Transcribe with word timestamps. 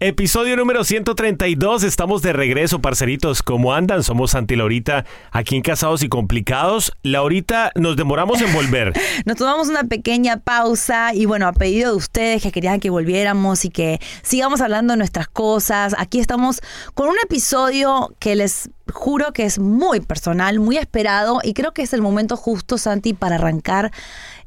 Episodio 0.00 0.56
número 0.56 0.84
132, 0.84 1.82
estamos 1.82 2.22
de 2.22 2.32
regreso, 2.32 2.78
parceritos. 2.80 3.42
¿Cómo 3.42 3.74
andan? 3.74 4.04
Somos 4.04 4.30
Santi 4.30 4.54
Laurita, 4.54 5.04
aquí 5.32 5.56
en 5.56 5.62
Casados 5.62 6.04
y 6.04 6.08
Complicados. 6.08 6.92
Laurita, 7.02 7.72
nos 7.74 7.96
demoramos 7.96 8.40
en 8.40 8.52
volver. 8.52 8.92
Nos 9.24 9.38
tomamos 9.38 9.68
una 9.68 9.82
pequeña 9.82 10.36
pausa 10.36 11.12
y 11.14 11.26
bueno, 11.26 11.48
a 11.48 11.52
pedido 11.52 11.90
de 11.90 11.96
ustedes 11.96 12.44
que 12.44 12.52
querían 12.52 12.78
que 12.78 12.90
volviéramos 12.90 13.64
y 13.64 13.70
que 13.70 13.98
sigamos 14.22 14.60
hablando 14.60 14.92
de 14.92 14.98
nuestras 14.98 15.26
cosas, 15.26 15.96
aquí 15.98 16.20
estamos 16.20 16.60
con 16.94 17.08
un 17.08 17.16
episodio 17.24 18.14
que 18.20 18.36
les 18.36 18.70
juro 18.92 19.32
que 19.32 19.46
es 19.46 19.58
muy 19.58 19.98
personal, 19.98 20.60
muy 20.60 20.76
esperado 20.76 21.40
y 21.42 21.54
creo 21.54 21.72
que 21.72 21.82
es 21.82 21.92
el 21.92 22.02
momento 22.02 22.36
justo, 22.36 22.78
Santi, 22.78 23.14
para 23.14 23.34
arrancar 23.34 23.90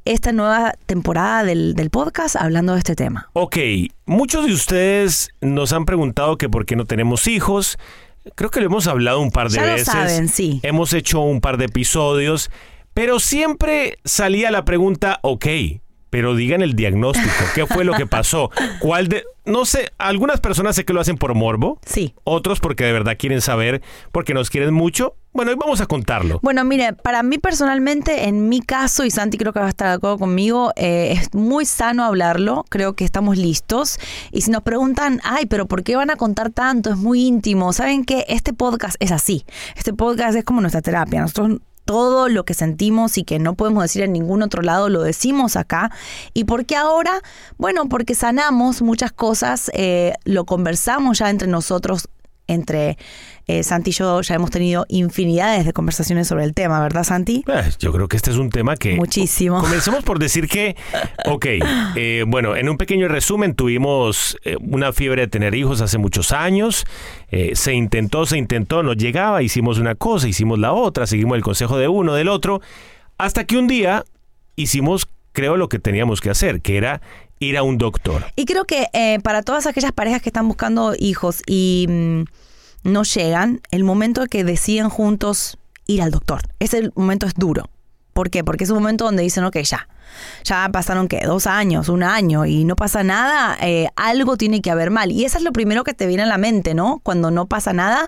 esta 0.05 0.31
nueva 0.31 0.73
temporada 0.85 1.43
del, 1.43 1.75
del 1.75 1.89
podcast 1.89 2.35
hablando 2.35 2.73
de 2.73 2.79
este 2.79 2.95
tema. 2.95 3.29
Ok, 3.33 3.57
muchos 4.05 4.45
de 4.45 4.53
ustedes 4.53 5.29
nos 5.41 5.73
han 5.73 5.85
preguntado 5.85 6.37
que 6.37 6.49
por 6.49 6.65
qué 6.65 6.75
no 6.75 6.85
tenemos 6.85 7.27
hijos. 7.27 7.77
Creo 8.35 8.49
que 8.51 8.59
lo 8.59 8.67
hemos 8.67 8.87
hablado 8.87 9.19
un 9.19 9.31
par 9.31 9.49
de 9.49 9.55
Ya 9.55 9.65
lo 9.65 9.71
veces. 9.73 9.87
saben, 9.87 10.29
sí. 10.29 10.59
Hemos 10.63 10.93
hecho 10.93 11.21
un 11.21 11.41
par 11.41 11.57
de 11.57 11.65
episodios, 11.65 12.51
pero 12.93 13.19
siempre 13.19 13.97
salía 14.03 14.51
la 14.51 14.63
pregunta, 14.65 15.19
ok, 15.23 15.45
pero 16.11 16.35
digan 16.35 16.61
el 16.61 16.75
diagnóstico, 16.75 17.33
¿qué 17.55 17.65
fue 17.65 17.83
lo 17.83 17.93
que 17.93 18.05
pasó? 18.05 18.51
¿Cuál 18.79 19.07
de...? 19.07 19.23
No 19.43 19.65
sé, 19.65 19.89
algunas 19.97 20.39
personas 20.39 20.75
sé 20.75 20.85
que 20.85 20.93
lo 20.93 21.01
hacen 21.01 21.17
por 21.17 21.33
morbo, 21.33 21.79
Sí. 21.83 22.13
otros 22.25 22.59
porque 22.59 22.83
de 22.83 22.91
verdad 22.91 23.15
quieren 23.17 23.41
saber, 23.41 23.81
porque 24.11 24.35
nos 24.35 24.51
quieren 24.51 24.71
mucho. 24.71 25.15
Bueno, 25.33 25.49
hoy 25.49 25.57
vamos 25.59 25.81
a 25.81 25.87
contarlo. 25.87 26.39
Bueno, 26.43 26.63
mire, 26.63 26.93
para 26.93 27.23
mí 27.23 27.39
personalmente, 27.39 28.27
en 28.27 28.49
mi 28.49 28.61
caso, 28.61 29.03
y 29.03 29.09
Santi 29.09 29.39
creo 29.39 29.51
que 29.51 29.59
va 29.59 29.65
a 29.65 29.69
estar 29.69 29.87
de 29.87 29.93
acuerdo 29.95 30.19
conmigo, 30.19 30.73
eh, 30.75 31.13
es 31.13 31.33
muy 31.33 31.65
sano 31.65 32.03
hablarlo, 32.03 32.65
creo 32.69 32.93
que 32.93 33.03
estamos 33.03 33.35
listos. 33.37 33.97
Y 34.31 34.41
si 34.41 34.51
nos 34.51 34.61
preguntan, 34.61 35.21
ay, 35.23 35.47
pero 35.47 35.65
¿por 35.65 35.83
qué 35.83 35.95
van 35.95 36.11
a 36.11 36.17
contar 36.17 36.51
tanto? 36.51 36.91
Es 36.91 36.97
muy 36.97 37.25
íntimo. 37.25 37.73
¿Saben 37.73 38.05
qué? 38.05 38.25
Este 38.27 38.53
podcast 38.53 38.95
es 38.99 39.11
así. 39.11 39.43
Este 39.75 39.91
podcast 39.93 40.35
es 40.37 40.43
como 40.43 40.61
nuestra 40.61 40.81
terapia. 40.81 41.21
Nosotros 41.21 41.59
todo 41.91 42.29
lo 42.29 42.45
que 42.45 42.53
sentimos 42.53 43.17
y 43.17 43.25
que 43.25 43.37
no 43.37 43.55
podemos 43.55 43.83
decir 43.83 44.03
en 44.03 44.13
ningún 44.13 44.43
otro 44.43 44.61
lado 44.61 44.87
lo 44.87 45.01
decimos 45.01 45.57
acá. 45.57 45.91
¿Y 46.33 46.45
por 46.45 46.65
qué 46.65 46.77
ahora? 46.77 47.21
Bueno, 47.57 47.89
porque 47.89 48.15
sanamos 48.15 48.81
muchas 48.81 49.11
cosas, 49.11 49.69
eh, 49.73 50.13
lo 50.23 50.45
conversamos 50.45 51.19
ya 51.19 51.29
entre 51.29 51.49
nosotros, 51.49 52.07
entre 52.47 52.97
eh, 53.47 53.63
Santi 53.63 53.89
y 53.89 53.93
yo 53.93 54.21
ya 54.21 54.35
hemos 54.35 54.49
tenido 54.49 54.85
infinidades 54.87 55.65
de 55.65 55.73
conversaciones 55.73 56.27
sobre 56.27 56.43
el 56.45 56.53
tema, 56.53 56.79
¿verdad, 56.81 57.03
Santi? 57.03 57.43
Eh, 57.47 57.71
yo 57.79 57.91
creo 57.91 58.07
que 58.07 58.17
este 58.17 58.31
es 58.31 58.37
un 58.37 58.49
tema 58.49 58.75
que... 58.75 58.95
Muchísimo. 58.95 59.59
Comencemos 59.61 60.03
por 60.03 60.19
decir 60.19 60.47
que, 60.47 60.75
ok, 61.25 61.45
eh, 61.95 62.23
bueno, 62.27 62.55
en 62.55 62.69
un 62.69 62.77
pequeño 62.77 63.07
resumen, 63.07 63.55
tuvimos 63.55 64.37
una 64.61 64.93
fiebre 64.93 65.23
de 65.23 65.27
tener 65.27 65.55
hijos 65.55 65.81
hace 65.81 65.97
muchos 65.97 66.31
años. 66.31 66.85
Se 67.53 67.73
intentó, 67.73 68.25
se 68.25 68.37
intentó, 68.37 68.83
no 68.83 68.93
llegaba, 68.93 69.41
hicimos 69.41 69.79
una 69.79 69.95
cosa, 69.95 70.27
hicimos 70.27 70.59
la 70.59 70.73
otra, 70.73 71.07
seguimos 71.07 71.35
el 71.35 71.43
consejo 71.43 71.77
de 71.77 71.87
uno, 71.87 72.13
del 72.13 72.27
otro, 72.27 72.61
hasta 73.17 73.45
que 73.45 73.57
un 73.57 73.67
día 73.67 74.03
hicimos, 74.55 75.07
creo, 75.31 75.57
lo 75.57 75.69
que 75.69 75.79
teníamos 75.79 76.21
que 76.21 76.29
hacer, 76.29 76.61
que 76.61 76.77
era 76.77 77.01
ir 77.41 77.57
a 77.57 77.63
un 77.63 77.77
doctor. 77.77 78.25
Y 78.35 78.45
creo 78.45 78.65
que 78.65 78.87
eh, 78.93 79.19
para 79.21 79.41
todas 79.41 79.65
aquellas 79.65 79.91
parejas 79.91 80.21
que 80.21 80.29
están 80.29 80.47
buscando 80.47 80.93
hijos 80.97 81.41
y 81.45 81.87
mm, 81.89 82.23
no 82.83 83.03
llegan, 83.03 83.61
el 83.71 83.83
momento 83.83 84.25
que 84.27 84.43
deciden 84.43 84.89
juntos 84.89 85.57
ir 85.87 86.01
al 86.01 86.11
doctor, 86.11 86.41
ese 86.59 86.91
momento 86.95 87.25
es 87.25 87.33
duro. 87.33 87.69
¿Por 88.13 88.29
qué? 88.29 88.43
Porque 88.43 88.65
es 88.65 88.69
un 88.69 88.77
momento 88.77 89.05
donde 89.05 89.23
dicen, 89.23 89.43
ok, 89.45 89.57
ya, 89.59 89.87
ya 90.43 90.69
pasaron, 90.71 91.07
¿qué? 91.07 91.21
Dos 91.25 91.47
años, 91.47 91.89
un 91.89 92.03
año 92.03 92.45
y 92.45 92.65
no 92.65 92.75
pasa 92.75 93.03
nada, 93.03 93.57
eh, 93.61 93.87
algo 93.95 94.37
tiene 94.37 94.61
que 94.61 94.69
haber 94.69 94.91
mal. 94.91 95.11
Y 95.11 95.25
eso 95.25 95.37
es 95.37 95.43
lo 95.43 95.51
primero 95.51 95.83
que 95.83 95.93
te 95.93 96.07
viene 96.07 96.23
a 96.23 96.27
la 96.27 96.37
mente, 96.37 96.73
¿no? 96.73 96.99
Cuando 97.03 97.31
no 97.31 97.47
pasa 97.47 97.73
nada. 97.73 98.07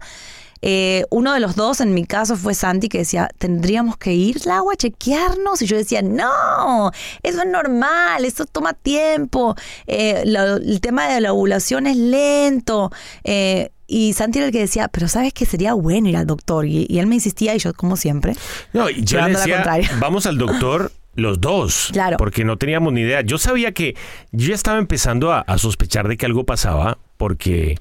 Eh, 0.65 1.03
uno 1.09 1.33
de 1.33 1.41
los 1.41 1.55
dos, 1.57 1.81
en 1.81 1.93
mi 1.93 2.05
caso, 2.05 2.37
fue 2.37 2.53
Santi, 2.53 2.87
que 2.87 2.99
decía, 2.99 3.29
tendríamos 3.37 3.97
que 3.97 4.13
ir 4.13 4.37
al 4.45 4.51
agua 4.51 4.73
a 4.73 4.77
chequearnos. 4.77 5.61
Y 5.61 5.65
yo 5.65 5.75
decía, 5.75 6.01
no, 6.01 6.91
eso 7.21 7.41
es 7.41 7.47
normal, 7.47 8.23
eso 8.23 8.45
toma 8.45 8.71
tiempo. 8.73 9.55
Eh, 9.87 10.23
lo- 10.25 10.55
el 10.55 10.79
tema 10.79 11.07
de 11.09 11.19
la 11.19 11.33
ovulación 11.33 11.85
es 11.85 11.97
lento. 11.97 12.91
Eh, 13.25 13.71
y 13.87 14.13
Santi 14.13 14.39
era 14.39 14.45
el 14.47 14.53
que 14.53 14.59
decía, 14.61 14.87
pero 14.87 15.09
¿sabes 15.09 15.33
que 15.33 15.45
sería 15.45 15.73
bueno 15.73 16.07
ir 16.07 16.15
al 16.15 16.25
doctor? 16.25 16.65
Y, 16.65 16.87
y 16.89 16.99
él 16.99 17.07
me 17.07 17.15
insistía 17.15 17.53
y 17.55 17.59
yo, 17.59 17.73
como 17.73 17.97
siempre. 17.97 18.33
No, 18.71 18.89
y 18.89 19.03
yo 19.03 19.23
decía, 19.25 19.65
vamos 19.99 20.25
al 20.25 20.37
doctor 20.37 20.91
los 21.15 21.41
dos. 21.41 21.89
Claro. 21.91 22.15
Porque 22.17 22.45
no 22.45 22.57
teníamos 22.57 22.93
ni 22.93 23.01
idea. 23.01 23.19
Yo 23.21 23.37
sabía 23.37 23.73
que 23.73 23.95
yo 24.31 24.47
ya 24.47 24.55
estaba 24.55 24.79
empezando 24.79 25.33
a, 25.33 25.41
a 25.41 25.57
sospechar 25.57 26.07
de 26.07 26.15
que 26.17 26.25
algo 26.25 26.45
pasaba 26.45 26.97
porque 27.17 27.77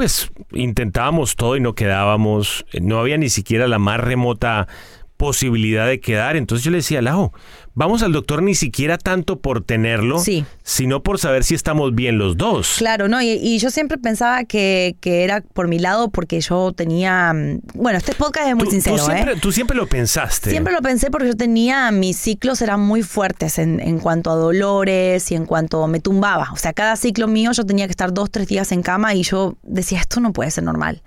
pues 0.00 0.32
intentábamos 0.52 1.36
todo 1.36 1.58
y 1.58 1.60
no 1.60 1.74
quedábamos. 1.74 2.64
No 2.80 3.00
había 3.00 3.18
ni 3.18 3.28
siquiera 3.28 3.68
la 3.68 3.78
más 3.78 4.00
remota 4.00 4.66
posibilidad 5.20 5.86
de 5.86 6.00
quedar. 6.00 6.34
Entonces 6.36 6.64
yo 6.64 6.70
le 6.70 6.78
decía, 6.78 7.02
Lau, 7.02 7.30
vamos 7.74 8.02
al 8.02 8.10
doctor 8.12 8.42
ni 8.42 8.54
siquiera 8.54 8.96
tanto 8.96 9.38
por 9.38 9.62
tenerlo, 9.62 10.18
Sí. 10.18 10.46
sino 10.62 11.02
por 11.02 11.18
saber 11.18 11.44
si 11.44 11.54
estamos 11.54 11.94
bien 11.94 12.16
los 12.16 12.38
dos. 12.38 12.76
Claro, 12.78 13.06
¿no? 13.06 13.20
Y, 13.20 13.32
y 13.32 13.58
yo 13.58 13.68
siempre 13.70 13.98
pensaba 13.98 14.44
que, 14.44 14.96
que 15.00 15.22
era 15.24 15.42
por 15.52 15.68
mi 15.68 15.78
lado 15.78 16.08
porque 16.10 16.40
yo 16.40 16.72
tenía... 16.72 17.34
mm, 17.34 17.60
Bueno, 17.74 17.98
este 17.98 18.14
podcast 18.14 18.48
es 18.48 18.54
muy 18.56 18.64
Tú- 18.64 18.70
sincero, 18.70 18.96
tú, 18.96 19.04
siempre, 19.04 19.32
¿eh? 19.34 19.38
tú 19.42 19.52
siempre 19.52 19.76
lo 19.76 19.86
pensaste. 19.86 20.48
Siempre 20.50 20.72
lo 20.72 20.80
pensé 20.80 21.10
porque 21.10 21.26
yo 21.28 21.36
tenía, 21.36 21.90
mis 21.90 22.16
ciclos 22.16 22.62
eran 22.62 22.80
muy 22.80 23.02
fuertes 23.02 23.58
en, 23.58 23.78
en 23.80 23.98
cuanto 23.98 24.30
a 24.30 24.36
dolores 24.36 25.30
y 25.30 25.34
en 25.34 25.44
cuanto 25.44 25.86
me 25.86 26.00
tumbaba. 26.00 26.48
O 26.52 26.56
sea, 26.56 26.72
cada 26.72 26.96
ciclo 26.96 27.28
mío 27.28 27.52
yo 27.52 27.66
tenía 27.66 27.86
que 27.86 27.90
estar 27.92 28.14
dos, 28.14 28.30
tres 28.30 28.48
días 28.48 28.72
en 28.72 28.82
cama 28.82 29.14
y 29.14 29.22
yo 29.22 29.56
decía, 29.62 30.00
esto 30.00 30.18
no 30.20 30.32
puede 30.32 30.50
ser 30.50 30.64
normal. 30.64 31.02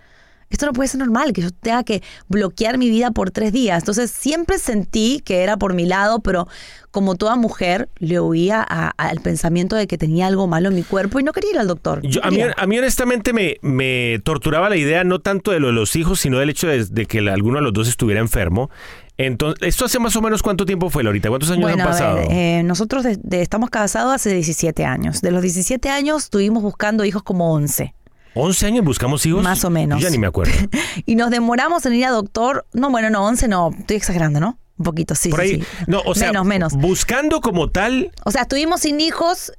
Esto 0.49 0.65
no 0.65 0.73
puede 0.73 0.87
ser 0.87 0.99
normal, 0.99 1.33
que 1.33 1.41
yo 1.41 1.49
tenga 1.51 1.83
que 1.83 2.01
bloquear 2.27 2.77
mi 2.77 2.89
vida 2.89 3.11
por 3.11 3.31
tres 3.31 3.51
días. 3.51 3.81
Entonces 3.81 4.11
siempre 4.11 4.59
sentí 4.59 5.21
que 5.25 5.41
era 5.43 5.57
por 5.57 5.73
mi 5.73 5.85
lado, 5.85 6.19
pero 6.19 6.47
como 6.91 7.15
toda 7.15 7.35
mujer 7.35 7.89
le 7.97 8.19
huía 8.19 8.63
a- 8.67 8.89
al 8.97 9.19
pensamiento 9.21 9.75
de 9.75 9.87
que 9.87 9.97
tenía 9.97 10.27
algo 10.27 10.45
malo 10.47 10.69
en 10.69 10.75
mi 10.75 10.83
cuerpo 10.83 11.19
y 11.19 11.23
no 11.23 11.31
quería 11.33 11.51
ir 11.51 11.57
al 11.59 11.67
doctor. 11.67 12.01
Yo- 12.03 12.23
a, 12.23 12.29
mí, 12.29 12.39
a 12.55 12.67
mí 12.67 12.77
honestamente 12.77 13.33
me, 13.33 13.57
me 13.61 14.19
torturaba 14.23 14.69
la 14.69 14.75
idea 14.77 15.03
no 15.03 15.19
tanto 15.19 15.51
de 15.51 15.59
lo 15.59 15.67
de 15.67 15.73
los 15.73 15.95
hijos, 15.95 16.19
sino 16.19 16.37
del 16.37 16.49
hecho 16.51 16.67
de, 16.67 16.85
de 16.85 17.05
que 17.07 17.19
alguno 17.19 17.57
de 17.57 17.63
los 17.63 17.73
dos 17.73 17.87
estuviera 17.87 18.21
enfermo. 18.21 18.69
Entonces, 19.17 19.67
¿esto 19.67 19.85
hace 19.85 19.99
más 19.99 20.15
o 20.15 20.21
menos 20.21 20.41
cuánto 20.41 20.65
tiempo 20.65 20.89
fue, 20.89 21.03
Lorita? 21.03 21.29
¿Cuántos 21.29 21.49
años 21.51 21.61
Bueno, 21.61 21.83
han 21.83 21.89
pasado? 21.89 22.15
ver, 22.17 22.27
eh, 22.31 22.63
nosotros 22.63 23.03
de- 23.03 23.17
de- 23.21 23.41
estamos 23.41 23.69
casados 23.69 24.13
hace 24.13 24.33
17 24.33 24.85
años. 24.85 25.21
De 25.21 25.29
los 25.31 25.41
17 25.43 25.89
años 25.89 26.23
estuvimos 26.25 26.63
buscando 26.63 27.05
hijos 27.05 27.21
como 27.23 27.53
11. 27.53 27.93
¿11 28.35 28.65
años 28.67 28.85
buscamos 28.85 29.25
hijos? 29.25 29.43
Más 29.43 29.63
o 29.63 29.69
menos. 29.69 29.99
Yo 29.99 30.07
ya 30.07 30.11
ni 30.11 30.17
me 30.17 30.27
acuerdo. 30.27 30.53
Y 31.05 31.15
nos 31.15 31.29
demoramos 31.29 31.85
en 31.85 31.93
ir 31.93 32.05
a 32.05 32.09
doctor. 32.11 32.65
No, 32.73 32.89
bueno, 32.89 33.09
no, 33.09 33.25
11 33.25 33.47
no, 33.47 33.71
estoy 33.77 33.97
exagerando, 33.97 34.39
¿no? 34.39 34.57
Un 34.77 34.85
poquito, 34.85 35.13
sí. 35.15 35.29
Por 35.29 35.41
ahí. 35.41 35.55
sí. 35.61 35.63
No, 35.87 36.01
o 36.05 36.15
sea, 36.15 36.29
menos, 36.31 36.45
menos. 36.45 36.73
buscando 36.73 37.41
como 37.41 37.69
tal, 37.69 38.11
O 38.25 38.31
sea, 38.31 38.43
estuvimos 38.43 38.81
sin 38.81 38.99
hijos 39.01 39.53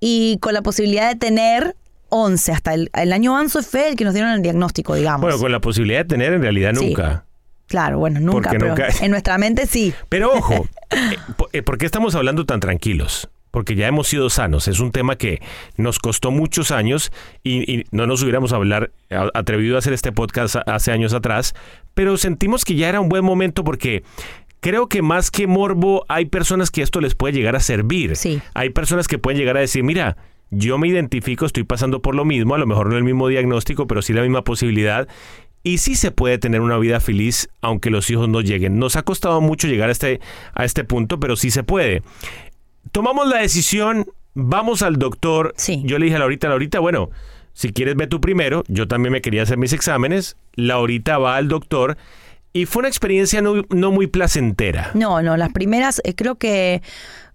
y 0.00 0.38
con 0.40 0.52
la 0.54 0.62
posibilidad 0.62 1.08
de 1.08 1.14
tener 1.16 1.76
11. 2.08 2.52
Hasta 2.52 2.74
el, 2.74 2.90
el 2.94 3.12
año 3.12 3.34
11 3.34 3.62
fue 3.62 3.88
el 3.90 3.96
que 3.96 4.04
nos 4.04 4.14
dieron 4.14 4.32
el 4.32 4.42
diagnóstico, 4.42 4.94
digamos. 4.94 5.20
bueno, 5.20 5.38
con 5.38 5.52
la 5.52 5.60
posibilidad 5.60 6.00
de 6.00 6.04
tener 6.06 6.32
en 6.32 6.42
realidad 6.42 6.72
Sí. 6.76 6.86
nunca. 6.88 7.24
claro, 7.66 7.98
bueno, 7.98 8.18
nunca, 8.18 8.50
Porque 8.50 8.58
pero 8.58 8.68
nunca- 8.68 8.88
en 9.04 9.10
nuestra 9.10 9.38
mente 9.38 9.66
sí. 9.66 9.92
Pero 10.08 10.32
ojo, 10.32 10.66
eh, 10.90 11.16
eh, 11.52 11.62
¿por 11.62 11.78
qué 11.78 11.86
estamos 11.86 12.14
hablando 12.14 12.44
tan 12.46 12.60
tranquilos? 12.60 13.28
Porque 13.50 13.74
ya 13.74 13.86
hemos 13.88 14.08
sido 14.08 14.30
sanos. 14.30 14.68
Es 14.68 14.80
un 14.80 14.92
tema 14.92 15.16
que 15.16 15.40
nos 15.76 15.98
costó 15.98 16.30
muchos 16.30 16.70
años 16.70 17.10
y, 17.42 17.70
y 17.80 17.84
no 17.90 18.06
nos 18.06 18.22
hubiéramos 18.22 18.52
hablar, 18.52 18.90
a- 19.10 19.30
atrevido 19.34 19.76
a 19.76 19.78
hacer 19.80 19.92
este 19.92 20.12
podcast 20.12 20.56
hace 20.66 20.92
años 20.92 21.14
atrás, 21.14 21.54
pero 21.94 22.16
sentimos 22.16 22.64
que 22.64 22.74
ya 22.74 22.88
era 22.88 23.00
un 23.00 23.08
buen 23.08 23.24
momento 23.24 23.64
porque 23.64 24.02
creo 24.60 24.88
que 24.88 25.02
más 25.02 25.30
que 25.30 25.46
morbo 25.46 26.04
hay 26.08 26.26
personas 26.26 26.70
que 26.70 26.82
esto 26.82 27.00
les 27.00 27.14
puede 27.14 27.34
llegar 27.34 27.56
a 27.56 27.60
servir. 27.60 28.16
Sí. 28.16 28.40
Hay 28.54 28.70
personas 28.70 29.08
que 29.08 29.18
pueden 29.18 29.38
llegar 29.38 29.56
a 29.56 29.60
decir, 29.60 29.82
mira, 29.84 30.16
yo 30.50 30.78
me 30.78 30.88
identifico, 30.88 31.44
estoy 31.46 31.64
pasando 31.64 32.00
por 32.02 32.14
lo 32.14 32.24
mismo, 32.24 32.54
a 32.54 32.58
lo 32.58 32.66
mejor 32.66 32.88
no 32.88 32.96
el 32.96 33.04
mismo 33.04 33.28
diagnóstico, 33.28 33.86
pero 33.86 34.00
sí 34.02 34.12
la 34.12 34.22
misma 34.22 34.44
posibilidad. 34.44 35.06
Y 35.64 35.78
sí 35.78 35.96
se 35.96 36.10
puede 36.12 36.38
tener 36.38 36.60
una 36.60 36.78
vida 36.78 37.00
feliz 37.00 37.48
aunque 37.60 37.90
los 37.90 38.08
hijos 38.10 38.28
no 38.28 38.40
lleguen. 38.40 38.78
Nos 38.78 38.96
ha 38.96 39.02
costado 39.02 39.40
mucho 39.40 39.66
llegar 39.68 39.88
a 39.88 39.92
este, 39.92 40.20
a 40.54 40.64
este 40.64 40.84
punto, 40.84 41.18
pero 41.20 41.36
sí 41.36 41.50
se 41.50 41.64
puede. 41.64 42.02
Tomamos 42.92 43.28
la 43.28 43.38
decisión, 43.38 44.06
vamos 44.34 44.82
al 44.82 44.96
doctor. 44.96 45.52
Sí. 45.56 45.82
Yo 45.84 45.98
le 45.98 46.06
dije 46.06 46.16
a 46.16 46.20
Laurita, 46.20 46.48
Laurita, 46.48 46.78
bueno, 46.80 47.10
si 47.52 47.72
quieres 47.72 47.96
ve 47.96 48.06
tú 48.06 48.20
primero. 48.20 48.64
Yo 48.68 48.86
también 48.86 49.12
me 49.12 49.20
quería 49.20 49.42
hacer 49.42 49.58
mis 49.58 49.72
exámenes. 49.72 50.36
Laurita 50.54 51.18
va 51.18 51.36
al 51.36 51.48
doctor. 51.48 51.96
Y 52.52 52.66
fue 52.66 52.80
una 52.80 52.88
experiencia 52.88 53.42
no, 53.42 53.62
no 53.68 53.90
muy 53.92 54.06
placentera. 54.06 54.90
No, 54.94 55.22
no, 55.22 55.36
las 55.36 55.52
primeras, 55.52 56.00
eh, 56.04 56.14
creo 56.14 56.36
que 56.36 56.82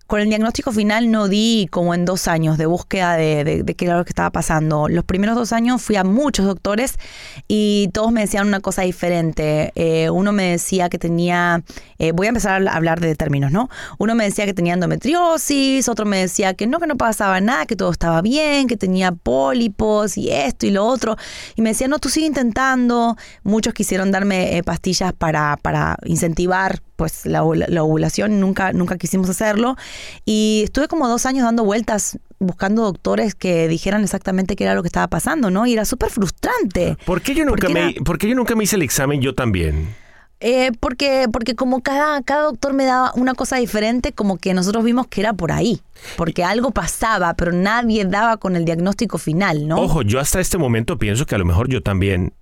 con 0.07 0.19
el 0.19 0.27
diagnóstico 0.29 0.71
final 0.71 1.09
no 1.09 1.27
di 1.27 1.67
como 1.71 1.93
en 1.93 2.05
dos 2.05 2.27
años 2.27 2.57
de 2.57 2.65
búsqueda 2.65 3.15
de, 3.15 3.43
de- 3.43 3.63
de 3.63 3.75
qué 3.75 3.85
era 3.85 3.97
lo 3.97 4.03
que 4.05 4.09
estaba 4.11 4.29
pasando. 4.31 4.87
Los 4.89 5.05
primeros 5.05 5.35
dos 5.35 5.53
años 5.53 5.81
fui 5.81 5.95
a 5.95 6.03
muchos 6.03 6.45
doctores 6.45 6.95
y 7.47 7.89
todos 7.93 8.11
me 8.11 8.21
decían 8.21 8.47
una 8.47 8.59
cosa 8.59 8.81
diferente. 8.83 9.71
Eh, 9.75 10.09
uno 10.09 10.31
me 10.33 10.51
decía 10.51 10.89
que 10.89 10.99
tenía, 10.99 11.63
eh, 11.99 12.11
voy 12.11 12.27
a 12.27 12.29
empezar 12.29 12.67
a 12.67 12.75
hablar 12.75 12.99
de 12.99 13.15
términos, 13.15 13.51
¿no? 13.51 13.69
Uno 13.97 14.13
me 14.13 14.25
decía 14.25 14.45
que 14.45 14.53
tenía 14.53 14.73
endometriosis, 14.73 15.87
otro 15.89 16.05
me 16.05 16.17
decía 16.19 16.53
que 16.53 16.67
no, 16.67 16.79
que 16.79 16.87
no 16.87 16.97
pasaba 16.97 17.39
nada, 17.41 17.65
que 17.65 17.75
todo 17.75 17.91
estaba 17.91 18.21
bien, 18.21 18.67
que 18.67 18.77
tenía 18.77 19.11
pólipos 19.13 20.17
y 20.17 20.29
esto 20.31 20.65
y 20.65 20.71
lo 20.71 20.85
otro. 20.85 21.15
Y 21.55 21.61
me 21.61 21.69
decían, 21.69 21.89
no, 21.89 21.99
tú 21.99 22.09
sigue 22.09 22.27
intentando. 22.27 23.15
Muchos 23.43 23.73
quisieron 23.73 24.11
darme 24.11 24.57
eh, 24.57 24.63
pastillas 24.63 25.13
para, 25.13 25.57
para 25.61 25.97
incentivar 26.05 26.81
pues 27.03 27.25
la, 27.25 27.43
la 27.67 27.83
ovulación, 27.83 28.39
nunca, 28.39 28.71
nunca 28.71 28.97
quisimos 28.97 29.29
hacerlo. 29.29 29.75
Y 30.23 30.61
estuve 30.63 30.87
como 30.87 31.09
dos 31.09 31.25
años 31.25 31.43
dando 31.43 31.65
vueltas 31.65 32.17
buscando 32.39 32.83
doctores 32.83 33.35
que 33.35 33.67
dijeran 33.67 34.03
exactamente 34.03 34.55
qué 34.55 34.63
era 34.63 34.73
lo 34.73 34.83
que 34.83 34.87
estaba 34.87 35.07
pasando, 35.07 35.49
¿no? 35.51 35.65
Y 35.65 35.73
era 35.73 35.83
súper 35.83 36.11
frustrante. 36.11 36.97
¿Por 37.05 37.21
qué 37.21 37.35
yo 37.35 37.43
nunca, 37.43 37.57
Porque 37.67 37.73
me, 37.73 37.89
era- 37.89 38.03
¿por 38.05 38.17
qué 38.17 38.29
yo 38.29 38.35
nunca 38.35 38.55
me 38.55 38.63
hice 38.63 38.77
el 38.77 38.83
examen 38.83 39.19
yo 39.19 39.35
también? 39.35 39.89
Eh, 40.39 40.71
porque, 40.79 41.27
porque 41.31 41.55
como 41.55 41.81
cada, 41.81 42.21
cada 42.21 42.43
doctor 42.43 42.73
me 42.73 42.85
daba 42.85 43.11
una 43.15 43.33
cosa 43.33 43.57
diferente, 43.57 44.13
como 44.13 44.37
que 44.37 44.53
nosotros 44.53 44.85
vimos 44.85 45.07
que 45.07 45.19
era 45.19 45.33
por 45.33 45.51
ahí. 45.51 45.81
Porque 46.15 46.45
algo 46.45 46.71
pasaba, 46.71 47.33
pero 47.33 47.51
nadie 47.51 48.05
daba 48.05 48.37
con 48.37 48.55
el 48.55 48.63
diagnóstico 48.63 49.17
final, 49.17 49.67
¿no? 49.67 49.77
Ojo, 49.77 50.01
yo 50.03 50.21
hasta 50.21 50.39
este 50.39 50.57
momento 50.57 50.97
pienso 50.97 51.25
que 51.25 51.35
a 51.35 51.37
lo 51.37 51.45
mejor 51.45 51.67
yo 51.67 51.81
también 51.81 52.33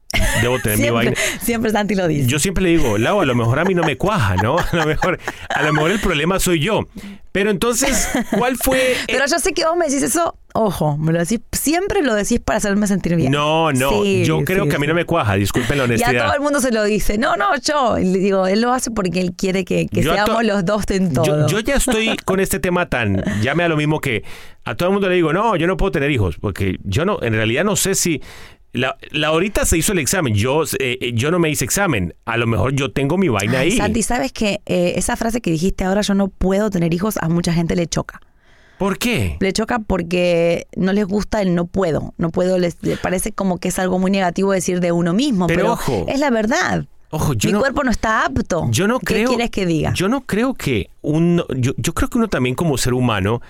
debo 0.42 0.60
tener 0.60 0.80
mi 0.80 0.90
vaina. 0.90 1.14
siempre, 1.42 1.72
Santi 1.72 1.96
lo 1.96 2.08
dice. 2.08 2.28
Yo 2.28 2.40
siempre 2.40 2.64
le 2.64 2.70
digo, 2.70 2.98
Lau, 2.98 3.22
a 3.22 3.26
lo 3.26 3.36
mejor 3.36 3.60
a 3.60 3.66
mí 3.66 3.74
no 3.74 3.84
me 3.84 3.98
cuaja, 3.98 4.36
¿no? 4.38 4.58
A 4.58 4.76
lo 4.76 4.86
mejor, 4.86 5.20
a 5.50 5.64
lo 5.64 5.74
mejor 5.74 5.92
el 5.92 6.00
problema 6.00 6.40
soy 6.40 6.60
yo. 6.60 6.88
Pero 7.32 7.50
entonces, 7.50 8.10
¿cuál 8.38 8.58
fue? 8.58 8.96
Pero 9.08 9.26
yo 9.26 9.40
sé 9.40 9.54
que 9.54 9.64
vos 9.64 9.78
me 9.78 9.86
decís 9.86 10.04
eso, 10.04 10.36
ojo, 10.54 10.98
me 10.98 11.14
lo 11.14 11.20
decís, 11.20 11.40
siempre 11.54 12.02
lo 12.02 12.14
decís 12.14 12.42
para 12.42 12.58
hacerme 12.58 12.88
sentir 12.88 13.16
bien. 13.16 13.32
No, 13.32 13.72
no, 13.72 14.04
Sí, 14.04 14.26
yo 14.26 14.44
creo 14.44 14.66
sí, 14.66 14.70
que 14.70 14.76
a 14.76 14.80
mí 14.80 14.88
no 14.88 14.94
me 14.94 15.06
cuaja, 15.06 15.36
disculpen 15.36 15.78
la 15.78 15.84
Y 15.84 15.86
a 15.86 15.86
honestidad. 15.86 16.26
todo 16.26 16.36
el 16.36 16.42
mundo 16.42 16.60
se 16.60 16.74
lo 16.74 16.84
dice. 16.84 17.18
No, 17.18 17.38
no, 17.38 17.56
yo. 17.58 17.98
Le 17.98 18.20
digo, 18.20 18.48
él 18.48 18.60
lo 18.60 18.74
hace 18.74 18.92
porque 18.92 19.22
él 19.22 19.34
quiere 19.38 19.64
que, 19.64 19.88
seamos 19.94 20.44
los 20.44 20.66
dos 20.66 20.84
en 20.90 21.14
todo. 21.14 21.48
Yo, 21.48 21.48
yo 21.48 21.60
ya 21.60 21.76
estoy 21.76 22.18
con 22.26 22.42
este 22.42 22.60
tema 22.60 22.90
tan, 22.90 23.24
ya 23.42 23.56
me 23.56 23.64
da 23.64 23.70
lo 23.70 23.78
mismo 23.78 24.02
que 24.02 24.24
a 24.66 24.76
todo 24.76 24.90
el 24.90 24.94
mundo 24.94 25.08
le 25.08 25.16
digo, 25.16 25.32
no, 25.32 25.56
yo 25.56 25.68
no 25.68 25.78
puedo 25.78 25.92
tener 25.92 26.12
hijos, 26.12 26.36
porque 26.40 26.78
yo 26.84 27.06
no, 27.06 27.20
en 27.22 27.34
realidad 27.34 27.64
no 27.64 27.76
sé 27.76 27.96
si, 27.96 28.22
la, 28.74 28.98
la 29.12 29.28
ahorita 29.28 29.66
se 29.66 29.78
hizo 29.78 29.92
el 29.92 30.00
examen, 30.00 30.34
yo, 30.34 30.64
eh, 30.64 30.98
eh, 31.02 31.12
yo 31.14 31.32
no 31.32 31.40
me 31.40 31.50
hice 31.50 31.66
examen, 31.66 32.14
a 32.26 32.38
lo 32.38 32.48
mejor 32.48 32.74
yo 32.74 32.92
tengo 32.92 33.18
mi 33.18 33.28
vaina 33.28 33.60
Ay, 33.60 33.72
ahí. 33.72 33.78
Santi, 33.78 34.02
¿sabes 34.04 34.32
que 34.32 34.62
esa 34.66 35.16
frase 35.16 35.42
que 35.42 35.52
dijiste 35.52 35.84
ahora, 35.84 36.02
yo 36.02 36.14
no 36.14 36.28
puedo 36.30 36.70
tener 36.70 36.94
hijos, 36.94 37.18
a 37.18 37.28
mucha 37.30 37.54
gente 37.54 37.76
le 37.76 37.88
choca. 37.88 38.22
¿Por 38.78 38.98
qué? 38.98 39.38
Le 39.40 39.54
choca 39.54 39.78
porque 39.78 40.66
no 40.76 40.92
les 40.92 41.06
gusta 41.06 41.40
el 41.44 41.54
no 41.54 41.66
puedo. 41.68 42.16
No 42.18 42.32
puedo, 42.32 42.58
les, 42.58 42.78
les 42.82 42.98
parece 42.98 43.32
como 43.32 43.60
que 43.60 43.68
es 43.68 43.78
algo 43.78 44.00
muy 44.00 44.10
negativo 44.10 44.54
decir 44.54 44.80
de 44.80 44.92
uno 44.92 45.14
mismo. 45.14 45.46
Pero 45.46 45.60
Pero, 45.60 45.74
ojo. 45.74 46.06
es 46.08 46.20
la 46.20 46.32
verdad. 46.32 46.86
Ojo, 47.12 47.34
yo 47.34 47.50
Mi 47.50 47.54
no, 47.54 47.60
cuerpo 47.60 47.84
no 47.84 47.92
está 47.92 48.26
apto. 48.26 48.68
yo 48.72 48.88
no 48.88 48.98
¿Qué 48.98 49.06
creo. 49.06 49.28
quieres 49.30 49.52
que 49.52 49.68
diga? 49.68 49.94
Yo 49.94 50.08
no 50.10 50.22
creo 50.22 50.56
que 50.56 50.90
uno, 51.02 51.46
yo, 51.56 51.74
yo 51.78 51.94
creo 51.94 52.10
que 52.10 52.18
uno 52.18 52.28
también 52.28 52.56
como 52.56 52.76
ser 52.80 52.96
humano 52.96 53.42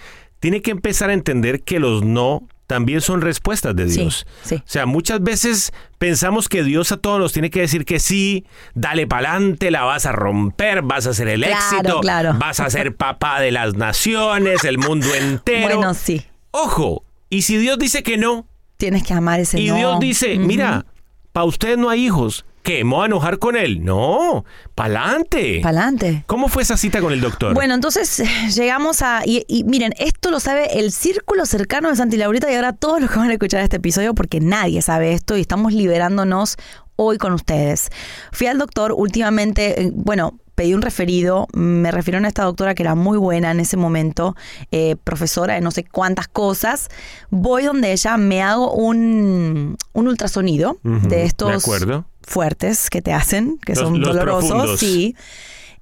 tiene 0.42 0.62
que 0.62 0.72
empezar 0.72 1.10
a 1.12 1.14
entender 1.14 1.62
que 1.62 1.80
los 1.80 2.04
no 2.04 2.44
también 2.72 3.02
son 3.02 3.20
respuestas 3.20 3.76
de 3.76 3.84
Dios. 3.86 4.26
sí. 4.44 4.56
O 4.56 4.62
sea, 4.66 4.86
muchas 4.86 5.22
veces 5.22 5.74
pensamos 5.98 6.48
que 6.48 6.64
Dios 6.64 6.94
a 6.94 6.98
todos 6.98 7.20
nos 7.20 7.34
tiene 7.34 7.50
que 7.50 7.60
decir 7.60 7.84
que 7.84 8.00
sí, 8.00 8.46
dale 8.76 9.08
pa'lante, 9.08 9.72
la 9.72 9.84
vas 9.84 10.06
a 10.06 10.14
romper, 10.14 10.82
vas 10.82 11.06
a 11.06 11.14
ser 11.14 11.28
el 11.28 11.44
Claro, 11.44 11.56
éxito, 11.78 12.00
claro. 12.00 12.34
vas 12.38 12.62
a 12.62 12.70
ser 12.70 12.96
papá 12.96 13.42
de 13.42 13.52
las 13.52 13.76
naciones, 13.76 14.64
el 14.64 14.78
mundo 14.78 15.14
entero. 15.20 15.76
Bueno, 15.76 15.94
sí. 15.94 16.26
Ojo, 16.52 17.04
y 17.30 17.42
si 17.42 17.58
Dios 17.58 17.78
dice 17.78 18.04
que 18.04 18.18
no, 18.18 18.48
Tienes 18.78 19.04
que 19.04 19.14
amar 19.14 19.42
ese 19.42 19.60
y 19.60 19.68
no. 19.68 19.76
Dios 19.76 20.00
dice, 20.00 20.38
mira, 20.40 20.86
para 21.34 21.44
usted 21.44 21.78
no 21.78 21.90
hay 21.90 22.06
hijos, 22.06 22.46
¿qué? 22.64 22.84
¿Me 22.84 22.92
voy 22.92 23.04
a 23.04 23.06
enojar 23.08 23.40
con 23.40 23.56
él? 23.56 23.84
No, 23.84 24.46
pa'lante. 24.76 25.60
Pa'lante. 25.62 26.24
¿Cómo 26.28 26.48
fue 26.48 26.64
esa 26.64 26.78
cita 26.78 27.02
con 27.02 27.14
el 27.14 27.22
doctor? 27.22 27.54
Bueno, 27.54 27.74
entonces 27.74 28.20
eh, 28.20 28.28
llegamos 28.56 29.02
a. 29.02 29.22
Y, 29.26 29.46
y 29.48 29.64
miren, 29.64 29.94
esto 29.98 30.32
lo 30.32 30.40
sabe 30.40 30.80
el 30.80 30.92
círculo 30.92 31.46
cercano 31.46 31.90
de 31.90 31.96
Santi 31.96 32.18
Laurita 32.18 32.52
y 32.52 32.56
ahora 32.56 32.74
todos 32.74 33.02
los 33.02 33.10
que 33.12 33.18
van 33.20 33.30
a 33.30 33.34
escuchar 33.34 33.62
este 33.62 33.78
episodio 33.78 34.14
porque 34.14 34.40
nadie 34.40 34.82
sabe 34.82 35.14
esto 35.14 35.38
y 35.38 35.42
estamos 35.42 35.74
liberándonos 35.74 36.58
hoy 36.96 37.18
con 37.18 37.34
ustedes. 37.34 37.90
Fui 38.32 38.48
al 38.48 38.58
doctor 38.58 38.94
últimamente, 38.96 39.82
eh, 39.82 39.92
bueno. 39.94 40.38
Pedí 40.54 40.74
un 40.76 40.82
referido, 40.82 41.48
me 41.54 41.90
refirieron 41.92 42.26
a 42.26 42.28
esta 42.28 42.44
doctora 42.44 42.76
que 42.76 42.84
era 42.84 42.94
muy 42.94 43.18
buena 43.18 43.50
en 43.50 43.62
ese 43.62 43.78
momento, 43.78 44.36
eh, 44.70 44.96
profesora 45.02 45.56
de 45.56 45.62
no 45.62 45.72
sé 45.72 45.86
cuántas 45.86 46.28
cosas. 46.28 46.90
Voy 47.32 47.64
donde 47.64 47.94
ella, 47.94 48.18
me 48.18 48.44
hago 48.44 48.72
un, 48.72 49.78
un 49.94 50.08
ultrasonido 50.08 50.78
de 50.84 51.08
de 51.08 51.24
estos 51.24 51.64
acuerdo. 51.64 52.06
Fuertes 52.32 52.90
que 52.90 53.02
te 53.02 53.14
hacen, 53.14 53.60
que 53.66 53.74
Los- 53.74 53.84
son 53.84 54.00
los 54.00 54.10
dolorosos, 54.16 54.50
profundos. 54.50 54.80
sí. 54.80 55.16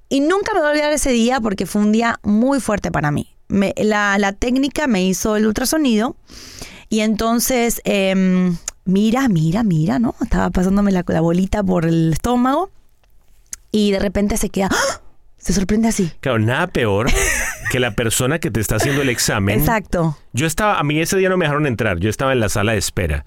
Y 0.08 0.20
nunca 0.20 0.52
me 0.52 0.58
voy 0.60 0.68
a 0.68 0.70
olvidar 0.72 0.92
ese 0.92 1.10
día 1.12 1.40
porque 1.40 1.66
fue 1.66 1.80
un 1.82 1.92
día 1.92 2.18
muy 2.22 2.60
fuerte 2.60 2.90
para 2.90 3.10
mí. 3.10 3.28
Me- 3.48 3.74
la, 3.76 4.18
la 4.18 4.32
técnica 4.32 4.86
me 4.86 5.04
hizo 5.04 5.36
el 5.36 5.46
ultrasonido 5.46 6.16
y 6.88 7.00
entonces, 7.00 7.80
em, 7.84 8.56
mira, 8.84 9.28
mira, 9.28 9.62
mira, 9.62 9.98
¿no? 9.98 10.14
Estaba 10.20 10.50
pasándome 10.50 10.90
la, 10.92 11.04
la 11.06 11.20
bolita 11.20 11.62
por 11.62 11.86
el 11.86 12.12
estómago 12.12 12.70
y 13.72 13.92
de 13.92 14.00
repente 14.00 14.36
se 14.36 14.50
queda, 14.50 14.68
¡ah! 14.72 15.00
se 15.38 15.52
sorprende 15.52 15.88
así. 15.88 16.10
Claro, 16.20 16.38
nada 16.40 16.66
peor 16.66 17.08
que 17.70 17.78
la 17.80 17.92
persona 17.94 18.40
que 18.40 18.50
te 18.50 18.58
está 18.60 18.76
haciendo 18.76 19.02
el 19.02 19.08
examen. 19.08 19.60
Exacto. 19.60 20.18
Yo 20.32 20.46
estaba, 20.46 20.78
a 20.78 20.82
mí 20.82 21.00
ese 21.00 21.16
día 21.16 21.28
no 21.28 21.36
me 21.36 21.44
dejaron 21.44 21.66
entrar, 21.66 21.98
yo 22.00 22.10
estaba 22.10 22.32
en 22.32 22.40
la 22.40 22.48
sala 22.48 22.72
de 22.72 22.78
espera. 22.78 23.22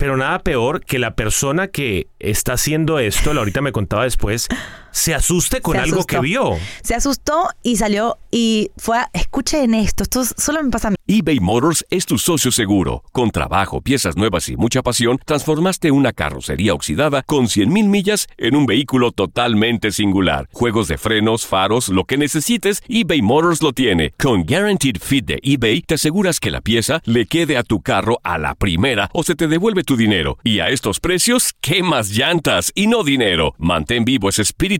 Pero 0.00 0.16
nada 0.16 0.38
peor 0.38 0.82
que 0.82 0.98
la 0.98 1.14
persona 1.14 1.68
que 1.68 2.08
está 2.18 2.54
haciendo 2.54 2.98
esto, 2.98 3.34
la 3.34 3.40
ahorita 3.40 3.60
me 3.60 3.70
contaba 3.70 4.04
después, 4.04 4.48
se 4.92 5.14
asuste 5.14 5.60
con 5.60 5.74
Se 5.74 5.80
algo 5.82 5.96
asustó. 5.96 6.16
que 6.16 6.20
vio. 6.20 6.56
Se 6.82 6.94
asustó 6.94 7.48
y 7.62 7.76
salió 7.76 8.18
y 8.30 8.70
fue, 8.76 8.98
a- 8.98 9.10
escuchen 9.12 9.74
esto, 9.74 10.02
esto 10.02 10.22
solo 10.24 10.62
me 10.62 10.70
pasa 10.70 10.88
a 10.88 10.90
mí. 10.92 10.96
eBay 11.06 11.40
Motors 11.40 11.84
es 11.90 12.06
tu 12.06 12.18
socio 12.18 12.50
seguro. 12.52 13.02
Con 13.12 13.30
trabajo, 13.30 13.80
piezas 13.80 14.16
nuevas 14.16 14.48
y 14.48 14.56
mucha 14.56 14.82
pasión, 14.82 15.18
transformaste 15.24 15.90
una 15.90 16.12
carrocería 16.12 16.74
oxidada 16.74 17.22
con 17.22 17.46
100.000 17.46 17.88
millas 17.88 18.26
en 18.38 18.54
un 18.56 18.66
vehículo 18.66 19.10
totalmente 19.12 19.90
singular. 19.90 20.48
Juegos 20.52 20.88
de 20.88 20.98
frenos, 20.98 21.46
faros, 21.46 21.88
lo 21.88 22.04
que 22.04 22.16
necesites, 22.16 22.82
eBay 22.88 23.22
Motors 23.22 23.62
lo 23.62 23.72
tiene. 23.72 24.12
Con 24.18 24.44
Guaranteed 24.44 24.96
Fit 25.00 25.24
de 25.26 25.38
eBay, 25.42 25.82
te 25.82 25.94
aseguras 25.94 26.38
que 26.40 26.50
la 26.50 26.60
pieza 26.60 27.00
le 27.04 27.26
quede 27.26 27.56
a 27.56 27.62
tu 27.62 27.80
carro 27.80 28.20
a 28.22 28.38
la 28.38 28.54
primera 28.54 29.10
o 29.12 29.22
se 29.22 29.34
te 29.34 29.48
devuelve 29.48 29.82
tu 29.82 29.96
dinero. 29.96 30.38
Y 30.44 30.60
a 30.60 30.68
estos 30.68 31.00
precios, 31.00 31.54
¿qué 31.60 31.82
más 31.82 32.10
llantas 32.10 32.70
y 32.74 32.86
no 32.86 33.02
dinero? 33.02 33.54
Mantén 33.58 34.04
vivo 34.04 34.28
ese 34.28 34.42
espíritu 34.42 34.79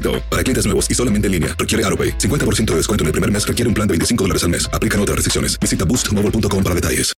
Para 0.00 0.42
clientes 0.42 0.64
nuevos 0.64 0.90
y 0.90 0.94
solamente 0.94 1.26
en 1.26 1.32
línea, 1.32 1.54
requiere 1.58 1.84
AroPay. 1.84 2.18
50% 2.18 2.64
de 2.64 2.76
descuento 2.76 3.04
en 3.04 3.08
el 3.08 3.12
primer 3.12 3.30
mes 3.30 3.46
requiere 3.46 3.68
un 3.68 3.74
plan 3.74 3.86
de 3.86 3.92
25 3.92 4.24
dólares 4.24 4.42
al 4.44 4.50
mes. 4.50 4.68
Aplican 4.72 5.00
otras 5.00 5.16
restricciones. 5.16 5.58
Visita 5.60 5.84
boostmobile.com 5.84 6.62
para 6.62 6.74
detalles. 6.74 7.12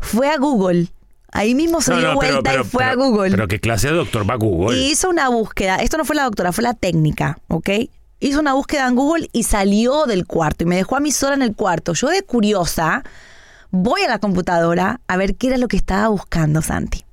Fue 0.00 0.30
a 0.30 0.38
Google. 0.38 0.88
Ahí 1.32 1.54
mismo 1.54 1.82
se 1.82 1.94
dio 1.94 2.14
vuelta 2.14 2.54
y 2.54 2.64
fue 2.64 2.84
a 2.84 2.94
Google. 2.94 3.30
Pero 3.30 3.48
qué 3.48 3.60
clase 3.60 3.88
de 3.88 3.94
doctor 3.94 4.28
va 4.28 4.34
a 4.34 4.38
Google. 4.38 4.78
Y 4.78 4.92
hizo 4.92 5.10
una 5.10 5.28
búsqueda. 5.28 5.76
Esto 5.76 5.98
no 5.98 6.04
fue 6.04 6.16
la 6.16 6.24
doctora, 6.24 6.52
fue 6.52 6.64
la 6.64 6.72
técnica, 6.72 7.38
¿ok? 7.48 7.68
Hizo 8.20 8.40
una 8.40 8.54
búsqueda 8.54 8.88
en 8.88 8.94
Google 8.94 9.28
y 9.32 9.42
salió 9.42 10.06
del 10.06 10.26
cuarto 10.26 10.64
y 10.64 10.66
me 10.66 10.76
dejó 10.76 10.96
a 10.96 11.00
mí 11.00 11.12
sola 11.12 11.34
en 11.34 11.42
el 11.42 11.54
cuarto. 11.54 11.92
Yo 11.92 12.08
de 12.08 12.22
curiosa 12.22 13.04
voy 13.70 14.02
a 14.02 14.08
la 14.08 14.18
computadora 14.18 15.00
a 15.06 15.16
ver 15.16 15.36
qué 15.36 15.48
era 15.48 15.58
lo 15.58 15.68
que 15.68 15.76
estaba 15.76 16.08
buscando 16.08 16.62
Santi. 16.62 17.04